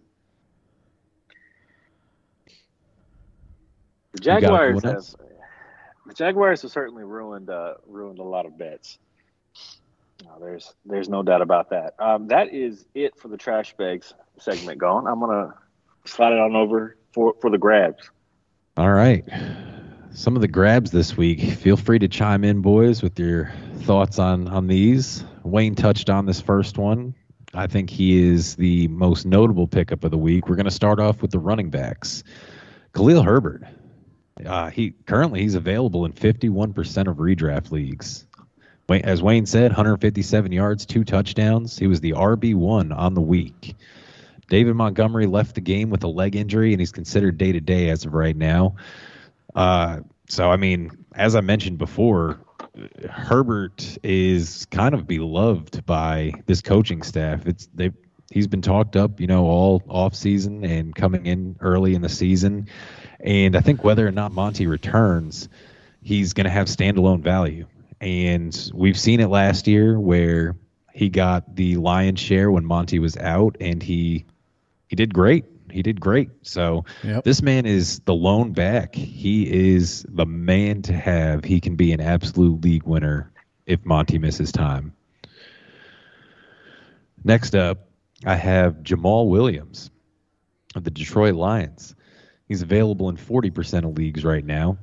[4.13, 5.28] The Jaguars have
[6.09, 8.97] the Jaguars have certainly ruined uh, ruined a lot of bets.
[10.25, 11.93] No, there's there's no doubt about that.
[11.99, 14.79] Um, that is it for the trash bags segment.
[14.79, 15.07] Goni.
[15.07, 15.53] I'm gonna
[16.05, 18.09] slide it on over for for the grabs.
[18.75, 19.23] All right.
[20.11, 21.41] Some of the grabs this week.
[21.41, 25.23] Feel free to chime in, boys, with your thoughts on on these.
[25.43, 27.13] Wayne touched on this first one.
[27.53, 30.47] I think he is the most notable pickup of the week.
[30.47, 32.23] We're going to start off with the running backs.
[32.93, 33.63] Khalil Herbert
[34.45, 38.25] uh, he currently he's available in 51% of redraft leagues.
[38.89, 41.77] As Wayne said, 157 yards, two touchdowns.
[41.77, 43.75] He was the RB one on the week.
[44.49, 47.89] David Montgomery left the game with a leg injury, and he's considered day to day
[47.89, 48.77] as of right now.
[49.53, 52.39] Uh, so, I mean, as I mentioned before,
[53.09, 57.45] Herbert is kind of beloved by this coaching staff.
[57.45, 57.91] It's they
[58.31, 62.09] he's been talked up, you know, all off season and coming in early in the
[62.09, 62.67] season.
[63.19, 65.49] And I think whether or not Monty returns,
[66.01, 67.65] he's going to have standalone value.
[68.01, 70.55] And we've seen it last year where
[70.93, 74.25] he got the lion's share when Monty was out, and he
[74.87, 75.45] he did great.
[75.71, 76.29] He did great.
[76.41, 77.23] So yep.
[77.23, 78.95] this man is the lone back.
[78.95, 81.43] He is the man to have.
[81.43, 83.31] He can be an absolute league winner
[83.65, 84.93] if Monty misses time.
[87.23, 87.87] Next up,
[88.25, 89.91] I have Jamaal Williams
[90.75, 91.95] of the Detroit Lions.
[92.49, 94.79] He's available in 40% of leagues right now.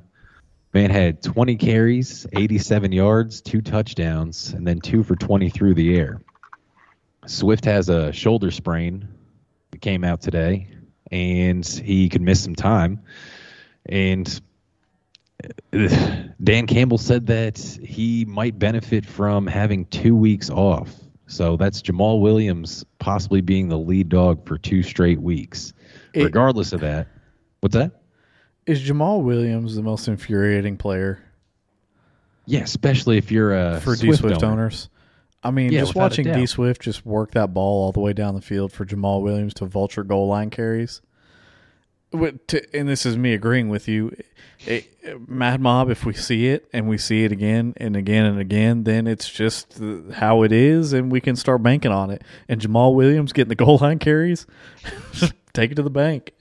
[0.73, 5.97] Man had 20 carries, 87 yards, two touchdowns, and then two for 20 through the
[5.97, 6.21] air.
[7.25, 9.07] Swift has a shoulder sprain
[9.71, 10.69] that came out today,
[11.11, 13.01] and he could miss some time.
[13.85, 14.41] And
[15.73, 20.93] uh, Dan Campbell said that he might benefit from having two weeks off.
[21.27, 25.73] So that's Jamaal Williams possibly being the lead dog for two straight weeks.
[26.13, 27.07] It, Regardless of that,
[27.59, 27.91] What's that?
[28.65, 31.23] Is Jamaal Williams the most infuriating player?
[32.45, 34.53] Yeah, especially if you're a for D Swift owner.
[34.53, 34.89] owners.
[35.43, 38.35] I mean, yeah, just watching D Swift just work that ball all the way down
[38.35, 41.01] the field for Jamaal Williams to vulture goal line carries.
[42.13, 44.15] And this is me agreeing with you.
[45.27, 48.85] Mad Mob, if we see it and we see it again and again and again,
[48.85, 49.79] then it's just
[50.13, 52.23] how it is, and we can start banking on it.
[52.47, 54.47] And Jamaal Williams getting the goal line carries,
[55.53, 56.33] take it to the bank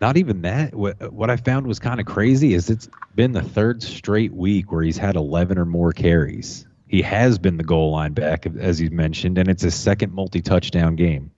[0.00, 0.74] not even that.
[0.74, 4.70] What, what I found was kind of crazy is it's been the third straight week
[4.70, 6.66] where he's had 11 or more carries.
[6.88, 10.40] He has been the goal line back, as you mentioned, and it's his second multi
[10.40, 11.30] touchdown game.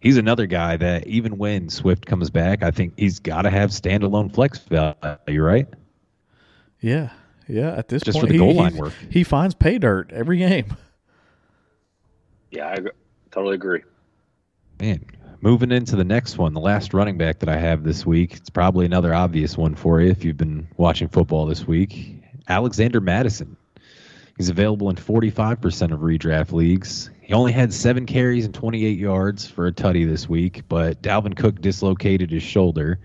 [0.00, 3.70] He's another guy that even when Swift comes back, I think he's got to have
[3.70, 5.68] standalone flex value, right?
[6.80, 7.10] Yeah,
[7.46, 7.74] yeah.
[7.76, 10.74] At this just point, for the goal line work, he finds pay dirt every game.
[12.50, 12.76] Yeah, I
[13.30, 13.82] totally agree.
[14.80, 15.04] Man,
[15.40, 18.34] moving into the next one, the last running back that I have this week.
[18.34, 22.22] It's probably another obvious one for you if you've been watching football this week.
[22.48, 23.56] Alexander Mattison.
[24.36, 27.10] He's available in 45% of redraft leagues.
[27.20, 31.36] He only had seven carries and 28 yards for a tutty this week, but Dalvin
[31.36, 32.98] Cook dislocated his shoulder.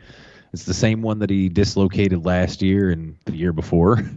[0.53, 4.01] It's the same one that he dislocated last year and the year before.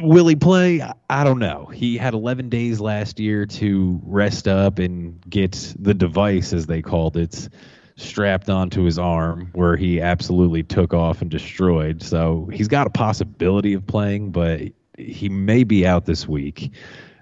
[0.00, 0.82] will he play?
[1.10, 1.66] I don't know.
[1.66, 6.82] He had 11 days last year to rest up and get the device, as they
[6.82, 7.48] called it,
[7.96, 12.02] strapped onto his arm, where he absolutely took off and destroyed.
[12.02, 14.60] So he's got a possibility of playing, but
[14.96, 16.72] he may be out this week.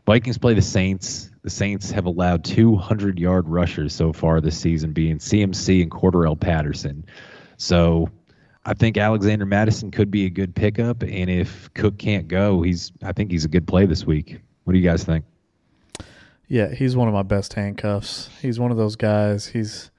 [0.04, 1.30] Vikings play the Saints.
[1.42, 6.38] The Saints have allowed 200 yard rushers so far this season, being CMC and Cordarrelle
[6.38, 7.06] Patterson.
[7.56, 8.10] So
[8.68, 12.92] I think Alexander Mattison could be a good pickup, and if Cook can't go, he's
[13.00, 14.40] I think he's a good play this week.
[14.64, 15.24] What do you guys think?
[16.48, 18.28] Yeah, he's one of my best handcuffs.
[18.42, 19.46] He's one of those guys.
[19.46, 19.92] He's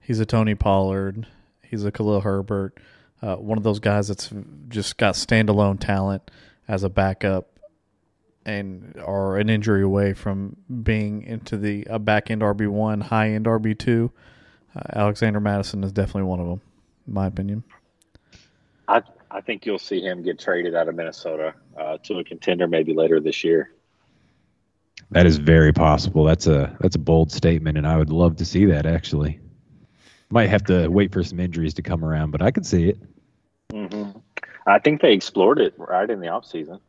[0.00, 1.26] he's a Tony Pollard.
[1.62, 2.78] He's a Khalil Herbert.
[3.22, 4.30] Uh, one of those guys that's
[4.68, 6.30] just got standalone talent
[6.68, 7.58] as a backup
[8.44, 13.30] and are an injury away from being into the a back end RB one, high
[13.30, 14.10] end RB two.
[14.76, 16.60] Uh, Alexander Mattison is definitely one of them,
[17.06, 17.64] in my opinion.
[18.90, 22.66] I I think you'll see him get traded out of Minnesota uh, to a contender
[22.66, 23.72] maybe later this year.
[25.12, 26.24] That is very possible.
[26.24, 28.86] That's a that's a bold statement, and I would love to see that.
[28.86, 29.40] Actually,
[30.30, 32.98] might have to wait for some injuries to come around, but I could see it.
[33.72, 34.18] Mm-hmm.
[34.66, 36.80] I think they explored it right in the offseason.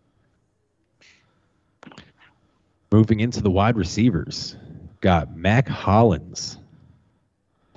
[2.92, 4.56] Moving into the wide receivers,
[5.00, 6.58] got Mack Hollins.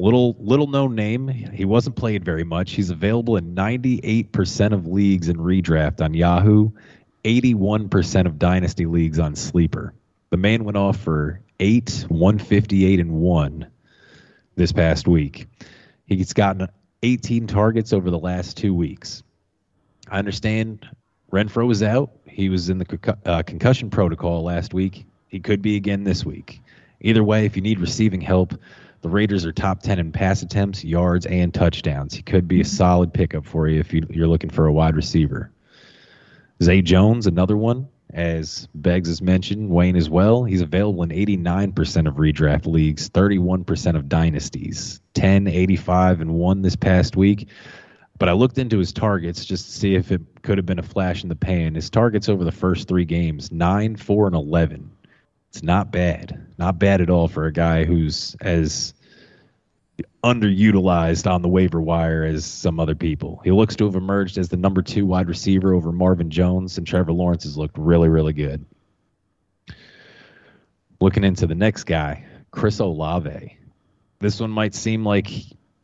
[0.01, 1.29] Little little known name.
[1.29, 2.73] He wasn't played very much.
[2.73, 6.71] He's available in 98% of leagues in redraft on Yahoo,
[7.25, 9.95] 81% of dynasty leagues on Sleeper.
[10.31, 13.69] The man went off for eight, 158 and one
[14.57, 15.47] this past week.
[16.07, 16.69] He's gotten
[17.05, 19.23] 18 targets over the last two weeks.
[20.09, 20.89] I understand
[21.33, 22.11] Renfrow was out.
[22.27, 25.07] He was in the uh, concussion protocol last week.
[25.29, 26.61] He could be again this week.
[27.01, 28.55] Either way, if you need receiving help,
[29.05, 32.15] the Raiders are top 10 in pass attempts, yards, and touchdowns.
[32.15, 34.97] He could be a solid pickup for you if you, are looking for a wide
[34.97, 35.53] receiver.
[36.63, 40.45] Zay Jones, another one as Beggs has mentioned, Wayne as well.
[40.45, 46.77] He's available in 89% of redraft leagues, 31% of dynasties, 10, 85, and 1 this
[46.77, 47.49] past week.
[48.17, 50.83] But I looked into his targets just to see if it could have been a
[50.83, 51.75] flash in the pan.
[51.75, 54.94] His targets over the first three games 9, 4, and 11.
[55.55, 56.49] It's not bad.
[56.59, 58.93] Not bad at all for a guy who's as
[60.25, 63.41] underutilized on the waiver wire as some other people.
[63.45, 66.85] He looks to have emerged as the number two wide receiver over Marvin Jones, and
[66.85, 68.67] Trevor Lawrence has looked really, really good.
[71.01, 73.57] Looking into the next guy, Chris Olave.
[74.19, 75.31] This one might seem like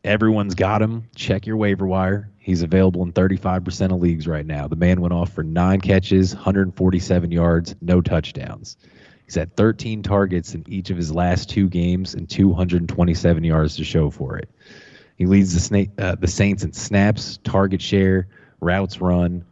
[0.03, 1.05] everyone's got him.
[1.15, 2.29] Check your waiver wire.
[2.39, 4.67] He's available in 35% of leagues right now.
[4.67, 8.75] The man went off for nine catches, 147 yards, no touchdowns.
[9.31, 13.85] He's had 13 targets in each of his last two games and 227 yards to
[13.85, 14.49] show for it.
[15.15, 18.27] He leads the, snake, uh, the Saints in snaps, target share,
[18.59, 19.45] routes run.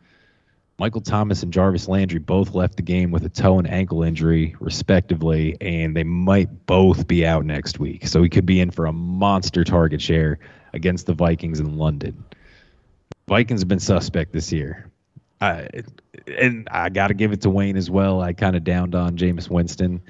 [0.77, 4.53] Michael Thomas and Jarvis Landry both left the game with a toe and ankle injury,
[4.59, 8.05] respectively, and they might both be out next week.
[8.05, 10.39] So he could be in for a monster target share
[10.73, 12.25] against the Vikings in London.
[13.29, 14.91] Vikings have been suspect this year.
[15.41, 15.69] Uh, I,
[16.37, 18.21] and I got to give it to Wayne as well.
[18.21, 20.01] I kind of downed on Jameis Winston,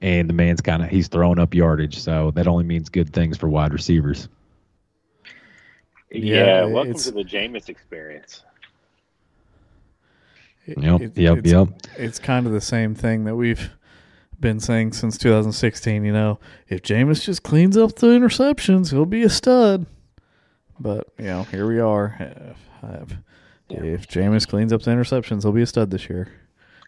[0.00, 3.36] and the man's kind of he's throwing up yardage, so that only means good things
[3.36, 4.28] for wide receivers.
[6.10, 8.42] Yeah, yeah welcome to the Jameis experience.
[10.66, 11.68] Yep, it, yep, it's, yep.
[11.96, 13.70] It's kind of the same thing that we've
[14.40, 16.04] been saying since 2016.
[16.04, 19.86] You know, if Jameis just cleans up the interceptions, he'll be a stud.
[20.78, 22.16] But you know, here we are.
[22.82, 23.16] I've, yeah.
[23.68, 26.28] If Jameis cleans up the interceptions, he'll be a stud this year.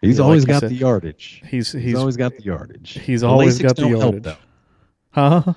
[0.01, 1.41] He's yeah, always like got said, the yardage.
[1.45, 2.99] He's, he's, he's always got the yardage.
[2.99, 4.25] He's the always got the yardage.
[4.25, 4.37] Help,
[5.11, 5.53] huh?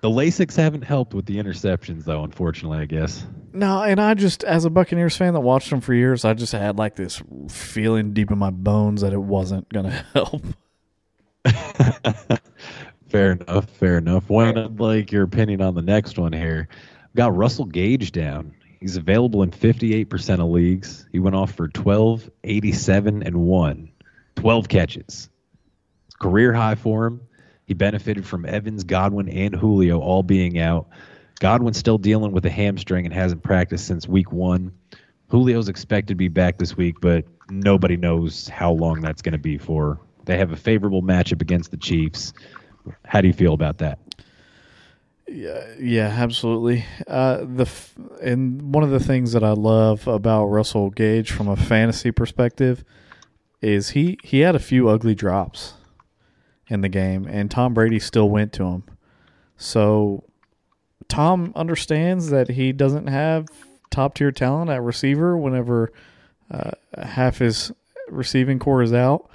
[0.00, 2.22] The Lasix haven't helped with the interceptions, though.
[2.22, 3.26] Unfortunately, I guess.
[3.52, 6.52] No, and I just, as a Buccaneers fan that watched them for years, I just
[6.52, 10.42] had like this feeling deep in my bones that it wasn't going to help.
[13.08, 13.68] fair enough.
[13.70, 14.28] Fair enough.
[14.30, 16.68] Wayne I'd like your opinion on the next one here.
[17.16, 18.52] Got Russell Gage down.
[18.80, 21.06] He's available in 58% of leagues.
[21.10, 23.92] He went off for 12, 87, and 1.
[24.36, 25.28] 12 catches.
[26.20, 27.20] Career high for him.
[27.66, 30.88] He benefited from Evans, Godwin, and Julio all being out.
[31.40, 34.72] Godwin's still dealing with a hamstring and hasn't practiced since week one.
[35.30, 39.38] Julio's expected to be back this week, but nobody knows how long that's going to
[39.38, 40.00] be for.
[40.24, 42.32] They have a favorable matchup against the Chiefs.
[43.04, 43.98] How do you feel about that?
[45.28, 46.86] Yeah, yeah, absolutely.
[47.06, 51.48] Uh, the f- and one of the things that I love about Russell Gage from
[51.48, 52.82] a fantasy perspective
[53.60, 55.74] is he he had a few ugly drops
[56.68, 58.84] in the game, and Tom Brady still went to him.
[59.58, 60.24] So
[61.08, 63.48] Tom understands that he doesn't have
[63.90, 65.92] top tier talent at receiver whenever
[66.50, 66.70] uh,
[67.02, 67.70] half his
[68.08, 69.30] receiving corps is out,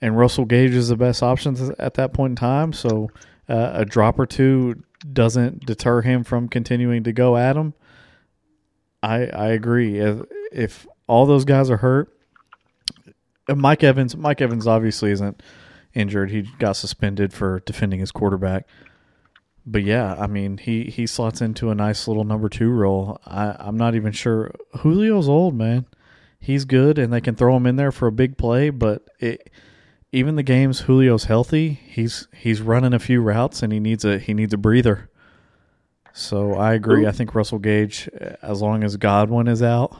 [0.00, 2.72] and Russell Gage is the best option at that point in time.
[2.72, 3.10] So
[3.48, 7.74] uh, a drop or two doesn't deter him from continuing to go at him.
[9.02, 9.98] I I agree.
[9.98, 10.22] If,
[10.52, 12.16] if all those guys are hurt,
[13.48, 15.42] uh, Mike Evans Mike Evans obviously isn't
[15.94, 16.30] injured.
[16.30, 18.66] He got suspended for defending his quarterback.
[19.66, 23.20] But yeah, I mean he, he slots into a nice little number two role.
[23.26, 25.86] I, I'm not even sure Julio's old, man.
[26.38, 29.50] He's good and they can throw him in there for a big play, but it
[30.12, 34.18] even the games Julio's healthy, he's he's running a few routes and he needs a
[34.18, 35.08] he needs a breather.
[36.12, 37.06] So I agree.
[37.06, 38.08] I think Russell Gage,
[38.42, 39.96] as long as Godwin is out,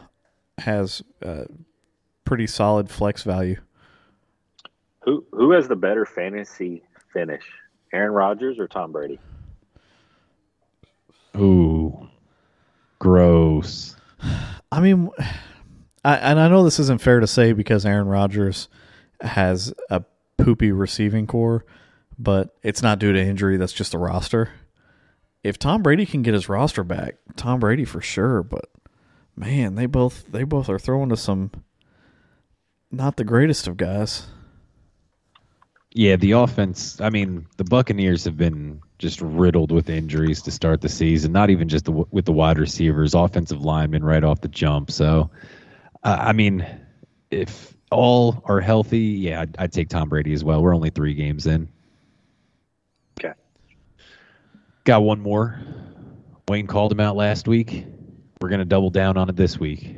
[0.58, 1.44] has uh,
[2.24, 3.60] pretty solid flex value.
[5.04, 6.82] Who who has the better fantasy
[7.12, 7.44] finish,
[7.92, 9.20] Aaron Rodgers or Tom Brady?
[11.36, 12.08] Ooh,
[12.98, 13.96] gross.
[14.72, 15.10] I mean,
[16.04, 18.68] I, and I know this isn't fair to say because Aaron Rodgers
[19.20, 20.02] has a
[20.36, 21.64] poopy receiving corps,
[22.18, 23.56] but it's not due to injury.
[23.56, 24.50] That's just the roster.
[25.42, 28.42] If Tom Brady can get his roster back, Tom Brady for sure.
[28.42, 28.66] But
[29.36, 31.50] man, they both they both are throwing to some
[32.90, 34.26] not the greatest of guys.
[35.92, 37.00] Yeah, the offense.
[37.00, 41.32] I mean, the Buccaneers have been just riddled with injuries to start the season.
[41.32, 44.92] Not even just the, with the wide receivers, offensive linemen right off the jump.
[44.92, 45.30] So,
[46.04, 46.64] uh, I mean,
[47.32, 50.62] if all are healthy, yeah, I'd, I'd take Tom Brady as well.
[50.62, 51.68] We're only three games in.
[53.18, 53.34] Okay.
[54.84, 55.60] Got one more.
[56.48, 57.84] Wayne called him out last week.
[58.40, 59.96] We're going to double down on it this week.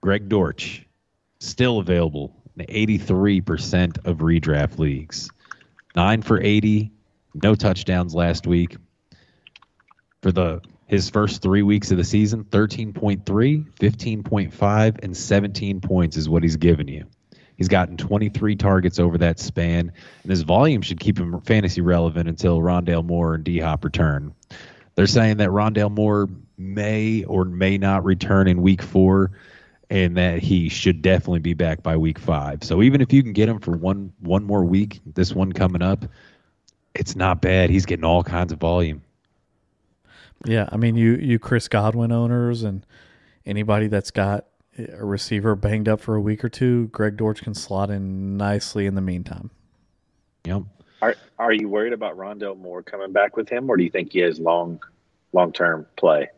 [0.00, 0.86] Greg Dortch,
[1.40, 5.30] still available in 83% of redraft leagues.
[5.94, 6.90] Nine for 80,
[7.34, 8.76] no touchdowns last week.
[10.22, 16.28] For the his first three weeks of the season, 13.3, 15.5, and 17 points is
[16.28, 17.06] what he's given you.
[17.62, 19.92] He's gotten 23 targets over that span,
[20.24, 24.34] and his volume should keep him fantasy relevant until Rondale Moore and D Hop return.
[24.96, 29.30] They're saying that Rondale Moore may or may not return in week four,
[29.90, 32.64] and that he should definitely be back by week five.
[32.64, 35.82] So even if you can get him for one one more week, this one coming
[35.82, 36.04] up,
[36.96, 37.70] it's not bad.
[37.70, 39.02] He's getting all kinds of volume.
[40.44, 42.84] Yeah, I mean you you Chris Godwin owners and
[43.46, 44.46] anybody that's got
[44.78, 48.86] a receiver banged up for a week or two, Greg Dortch can slot in nicely
[48.86, 49.50] in the meantime.
[50.44, 50.62] Yep.
[51.02, 54.12] Are Are you worried about Rondale Moore coming back with him, or do you think
[54.12, 54.80] he has long
[55.32, 56.28] long term play?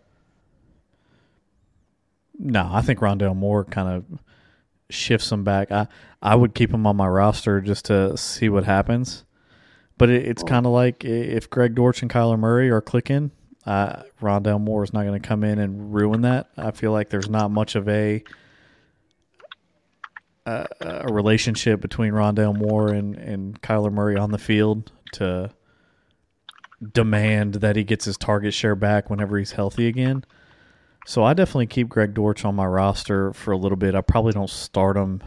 [2.38, 4.18] No, I think Rondale Moore kind of
[4.90, 5.70] shifts him back.
[5.70, 5.86] I
[6.20, 9.24] I would keep him on my roster just to see what happens.
[9.96, 10.46] But it, it's oh.
[10.46, 13.30] kind of like if Greg Dortch and Kyler Murray are clicking,
[13.66, 16.48] uh, Rondale Moore is not going to come in and ruin that.
[16.56, 18.22] I feel like there's not much of a
[20.46, 25.50] a, a relationship between Rondale Moore and, and Kyler Murray on the field to
[26.92, 30.24] demand that he gets his target share back whenever he's healthy again.
[31.06, 33.94] So I definitely keep Greg Dortch on my roster for a little bit.
[33.94, 35.22] I probably don't start him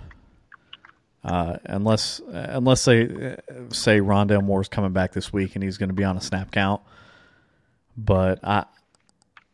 [1.23, 3.35] uh, unless unless they
[3.69, 6.51] say Rondale Moore's coming back this week and he's going to be on a snap
[6.51, 6.81] count.
[7.97, 8.65] But I,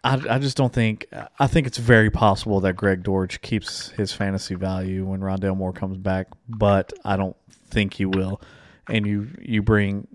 [0.04, 1.08] I, I just don't think.
[1.40, 5.74] I think it's very possible that Greg Dortch keeps his fantasy value when Rondale Moore
[5.74, 7.38] comes back, but I don't
[7.70, 8.42] think he will.
[8.90, 10.08] And you you bring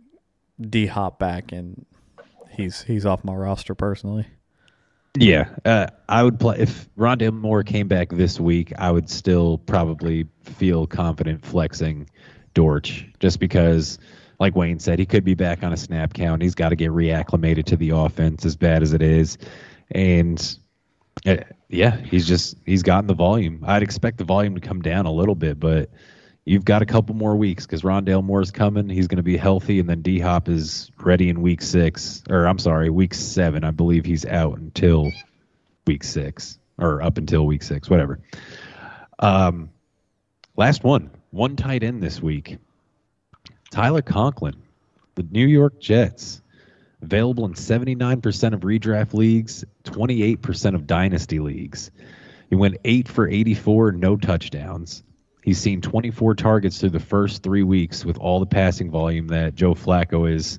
[0.60, 1.86] D Hop back, and
[2.50, 4.26] he's he's off my roster personally.
[5.16, 8.72] Yeah, uh, I would play if Rondale Moore came back this week.
[8.78, 12.08] I would still probably feel confident flexing
[12.54, 13.98] Dortch, just because,
[14.38, 16.42] like Wayne said, he could be back on a snap count.
[16.42, 19.38] He's got to get reacclimated to the offense, as bad as it is,
[19.90, 20.58] and
[21.26, 21.36] uh,
[21.68, 23.64] yeah, he's just he's gotten the volume.
[23.66, 25.90] I'd expect the volume to come down a little bit, but
[26.44, 28.88] you've got a couple more weeks because Rondale Moore's coming.
[28.88, 32.46] He's going to be healthy, and then D Hop is ready in week six, or
[32.46, 33.64] I'm sorry, week seven.
[33.64, 35.10] I believe he's out until
[35.86, 38.20] week six, or up until week six, whatever.
[39.18, 39.70] Um,
[40.56, 42.58] last one, one tight end this week.
[43.70, 44.56] Tyler Conklin,
[45.14, 46.42] the New York Jets,
[47.02, 51.90] available in 79% of redraft leagues, 28% of dynasty leagues.
[52.48, 55.02] He went eight for 84, no touchdowns.
[55.42, 59.54] He's seen 24 targets through the first three weeks with all the passing volume that
[59.54, 60.58] Joe Flacco has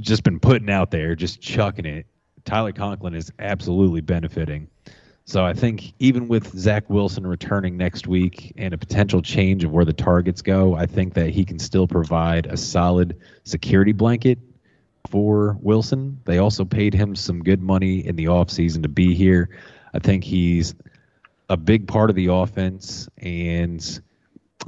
[0.00, 2.06] just been putting out there, just chucking it.
[2.44, 4.68] Tyler Conklin is absolutely benefiting.
[5.26, 9.72] So I think even with Zach Wilson returning next week and a potential change of
[9.72, 14.38] where the targets go, I think that he can still provide a solid security blanket
[15.08, 16.20] for Wilson.
[16.26, 19.48] They also paid him some good money in the offseason to be here.
[19.94, 20.74] I think he's
[21.48, 24.00] a big part of the offense and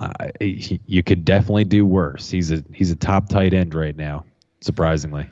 [0.01, 2.31] uh, you could definitely do worse.
[2.31, 4.25] He's a he's a top tight end right now,
[4.61, 5.29] surprisingly.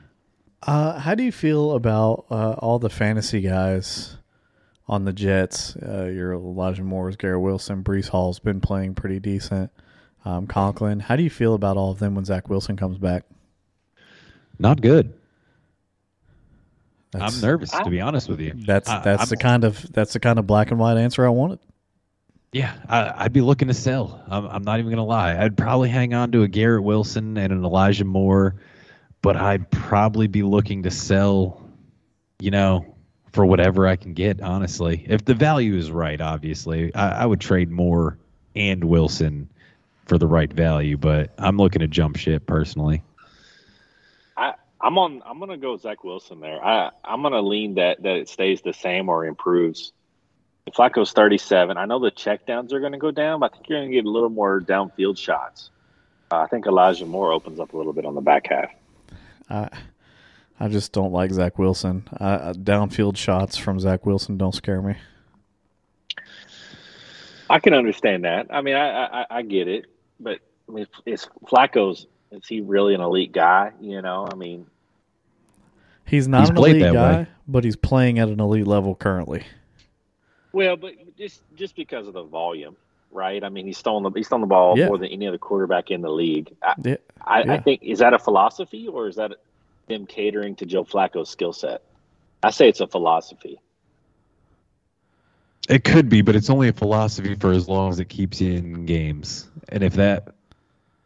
[0.63, 4.17] Uh, how do you feel about uh, all the fantasy guys
[4.87, 5.75] on the Jets?
[5.75, 9.71] Uh, your Elijah Moore's, Garrett Wilson, Breece Hall's been playing pretty decent.
[10.23, 13.23] Um, Conklin, how do you feel about all of them when Zach Wilson comes back?
[14.57, 15.13] Not good.
[17.11, 18.53] That's, I'm nervous to be honest with you.
[18.55, 21.29] That's that's I, the kind of that's the kind of black and white answer I
[21.29, 21.59] wanted.
[22.51, 24.23] Yeah, I, would be looking to sell.
[24.27, 25.37] I'm, I'm not even going to lie.
[25.37, 28.55] I'd probably hang on to a Garrett Wilson and an Elijah Moore,
[29.21, 31.69] but I'd probably be looking to sell,
[32.39, 32.94] you know,
[33.35, 35.05] for whatever I can get, honestly.
[35.07, 38.17] If the value is right, obviously, I, I would trade Moore
[38.55, 39.49] and Wilson
[40.05, 43.03] for the right value, but I'm looking to jump ship personally.
[44.37, 45.21] I, I'm on.
[45.25, 46.63] I'm gonna go Zach Wilson there.
[46.63, 49.91] I I'm gonna lean that that it stays the same or improves
[50.71, 51.77] Flacco's 37.
[51.77, 53.95] I know the checkdowns are going to go down, but I think you're going to
[53.95, 55.69] get a little more downfield shots.
[56.31, 58.71] Uh, I think Elijah Moore opens up a little bit on the back half.
[59.47, 59.69] I
[60.59, 62.07] I just don't like Zach Wilson.
[62.19, 64.95] Uh, downfield shots from Zach Wilson don't scare me.
[67.49, 68.47] I can understand that.
[68.49, 69.85] I mean, I I, I get it,
[70.19, 73.71] but I mean, is Flacco's is he really an elite guy?
[73.79, 74.65] You know, I mean,
[76.05, 77.27] He's not He's an elite guy, way.
[77.47, 79.43] but he's playing at an elite level currently.
[80.53, 82.75] well, but just just because of the volume,
[83.11, 83.43] right?
[83.43, 84.87] I mean, he's throwing the he's throwing the ball Yeah.
[84.87, 86.51] more than any other quarterback in the league.
[86.63, 89.33] I, Yeah, I, I think is that a philosophy or is that
[89.87, 91.81] them catering to Joe Flacco's skill set?
[92.43, 93.59] I say it's a philosophy.
[95.67, 98.53] It could be, but it's only a philosophy for as long as it keeps you
[98.53, 99.49] in games.
[99.69, 100.35] And if that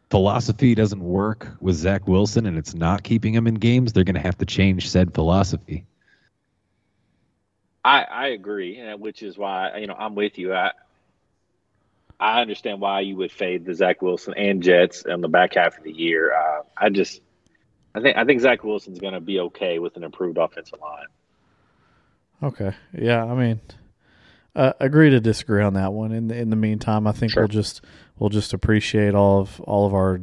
[0.09, 4.15] philosophy doesn't work with Zach Wilson and it's not keeping him in games, they're going
[4.15, 5.85] to have to change said philosophy.
[7.85, 10.53] I, I agree, which is why you know I'm with you.
[10.53, 10.73] I
[12.19, 15.77] I understand why you would fade the Zach Wilson and Jets in the back half
[15.77, 16.33] of the year.
[16.35, 17.21] Uh, I just
[17.99, 21.07] I think I think Zach Wilson's going to be okay with an improved offensive line.
[22.41, 22.73] Okay.
[22.97, 23.59] Yeah, I mean,
[24.55, 26.11] uh, agree to disagree on that one.
[26.13, 27.43] In the in the meantime, I think Sure.
[27.43, 27.81] we'll just
[28.17, 30.21] we'll just appreciate all of all of our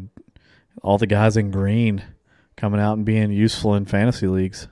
[0.83, 2.03] all the guys in green
[2.57, 4.69] coming out and being useful in fantasy leagues.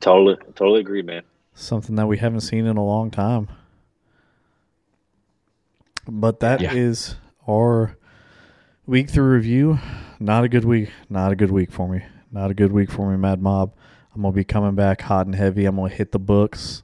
[0.00, 1.22] Totally totally agree, man.
[1.54, 3.48] Something that we haven't seen in a long time.
[6.08, 7.52] But that is Yeah.
[7.54, 7.96] our
[8.88, 9.78] week through review.
[10.18, 10.88] Not a good week.
[11.10, 12.02] Not a good week for me.
[12.32, 13.74] Not a good week for me, Mad Mob.
[14.14, 15.66] I'm gonna be coming back hot and heavy.
[15.66, 16.82] I'm gonna hit the books.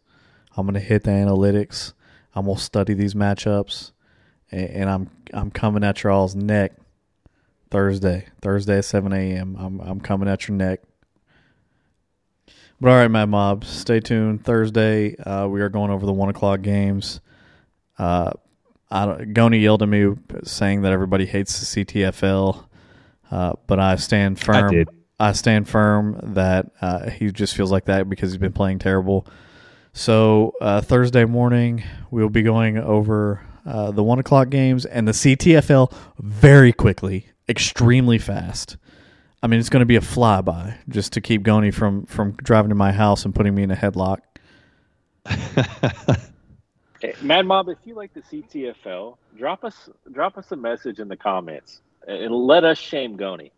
[0.55, 1.94] I'm gonna hit the analytics.
[2.34, 3.92] I'm gonna study these matchups,
[4.52, 6.72] and, and I'm I'm coming at y'all's neck
[7.70, 8.26] Thursday.
[8.42, 9.57] Thursday at 7 a.m.
[9.59, 10.80] I'm I'm coming at your neck.
[12.80, 14.44] But all right, Mad Mob, stay tuned.
[14.44, 17.22] Thursday, uh, we are going over the one o'clock games.
[17.98, 18.32] Uh,
[18.95, 20.14] I don't, Goni yelled at me
[20.45, 22.64] saying that everybody hates the CTFL,
[23.30, 24.72] uh, but I stand firm.
[24.72, 24.84] I.
[25.18, 29.26] I stand firm that uh, he just feels like that because he's been playing terrible.
[29.92, 35.12] So uh, Thursday morning, we'll be going over uh, the one o'clock games and the
[35.12, 38.76] CTFL very quickly, extremely fast.
[39.42, 42.70] I mean, it's going to be a flyby just to keep Goni from from driving
[42.70, 44.18] to my house and putting me in a headlock.
[47.05, 51.09] Hey, Mad Mob, if you like the CTFL, drop us drop us a message in
[51.09, 53.52] the comments and let us shame Goni.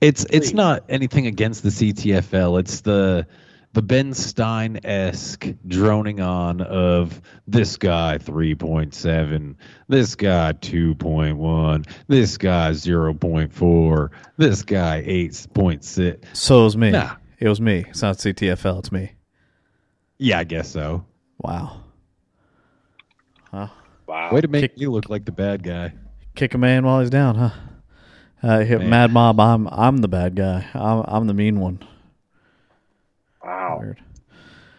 [0.00, 2.58] It's it's not anything against the CTFL.
[2.58, 3.28] It's the
[3.72, 9.56] the Ben Stein esque droning on of this guy three point seven,
[9.86, 16.36] this guy two point one, this guy zero point four, this guy eight point six.
[16.36, 16.90] So it was me.
[16.90, 17.14] Nah.
[17.38, 17.84] It was me.
[17.88, 18.80] It's not CTFL.
[18.80, 19.12] It's me.
[20.18, 21.04] Yeah, I guess so.
[21.38, 21.84] Wow.
[23.52, 23.70] Wow.
[24.32, 25.92] Way to make Kick- you look like the bad guy.
[26.34, 27.50] Kick a man while he's down, huh?
[28.42, 28.90] Uh, hit Man.
[28.90, 29.40] Mad Mob.
[29.40, 30.66] I'm I'm the bad guy.
[30.74, 31.80] I'm I'm the mean one.
[33.42, 33.78] Wow.
[33.80, 34.00] Weird.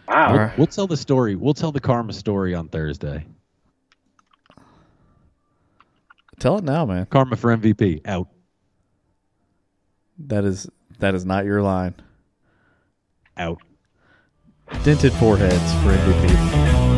[0.06, 0.28] Wow.
[0.28, 0.56] All right.
[0.58, 1.34] We'll tell the story.
[1.34, 3.26] We'll tell the karma story on Thursday.
[6.38, 7.06] Tell it now, man.
[7.06, 8.28] Karma for MVP out.
[10.18, 10.68] That is
[11.00, 11.94] that is not your line.
[13.36, 13.60] Out.
[14.84, 16.97] Dented foreheads for MVP.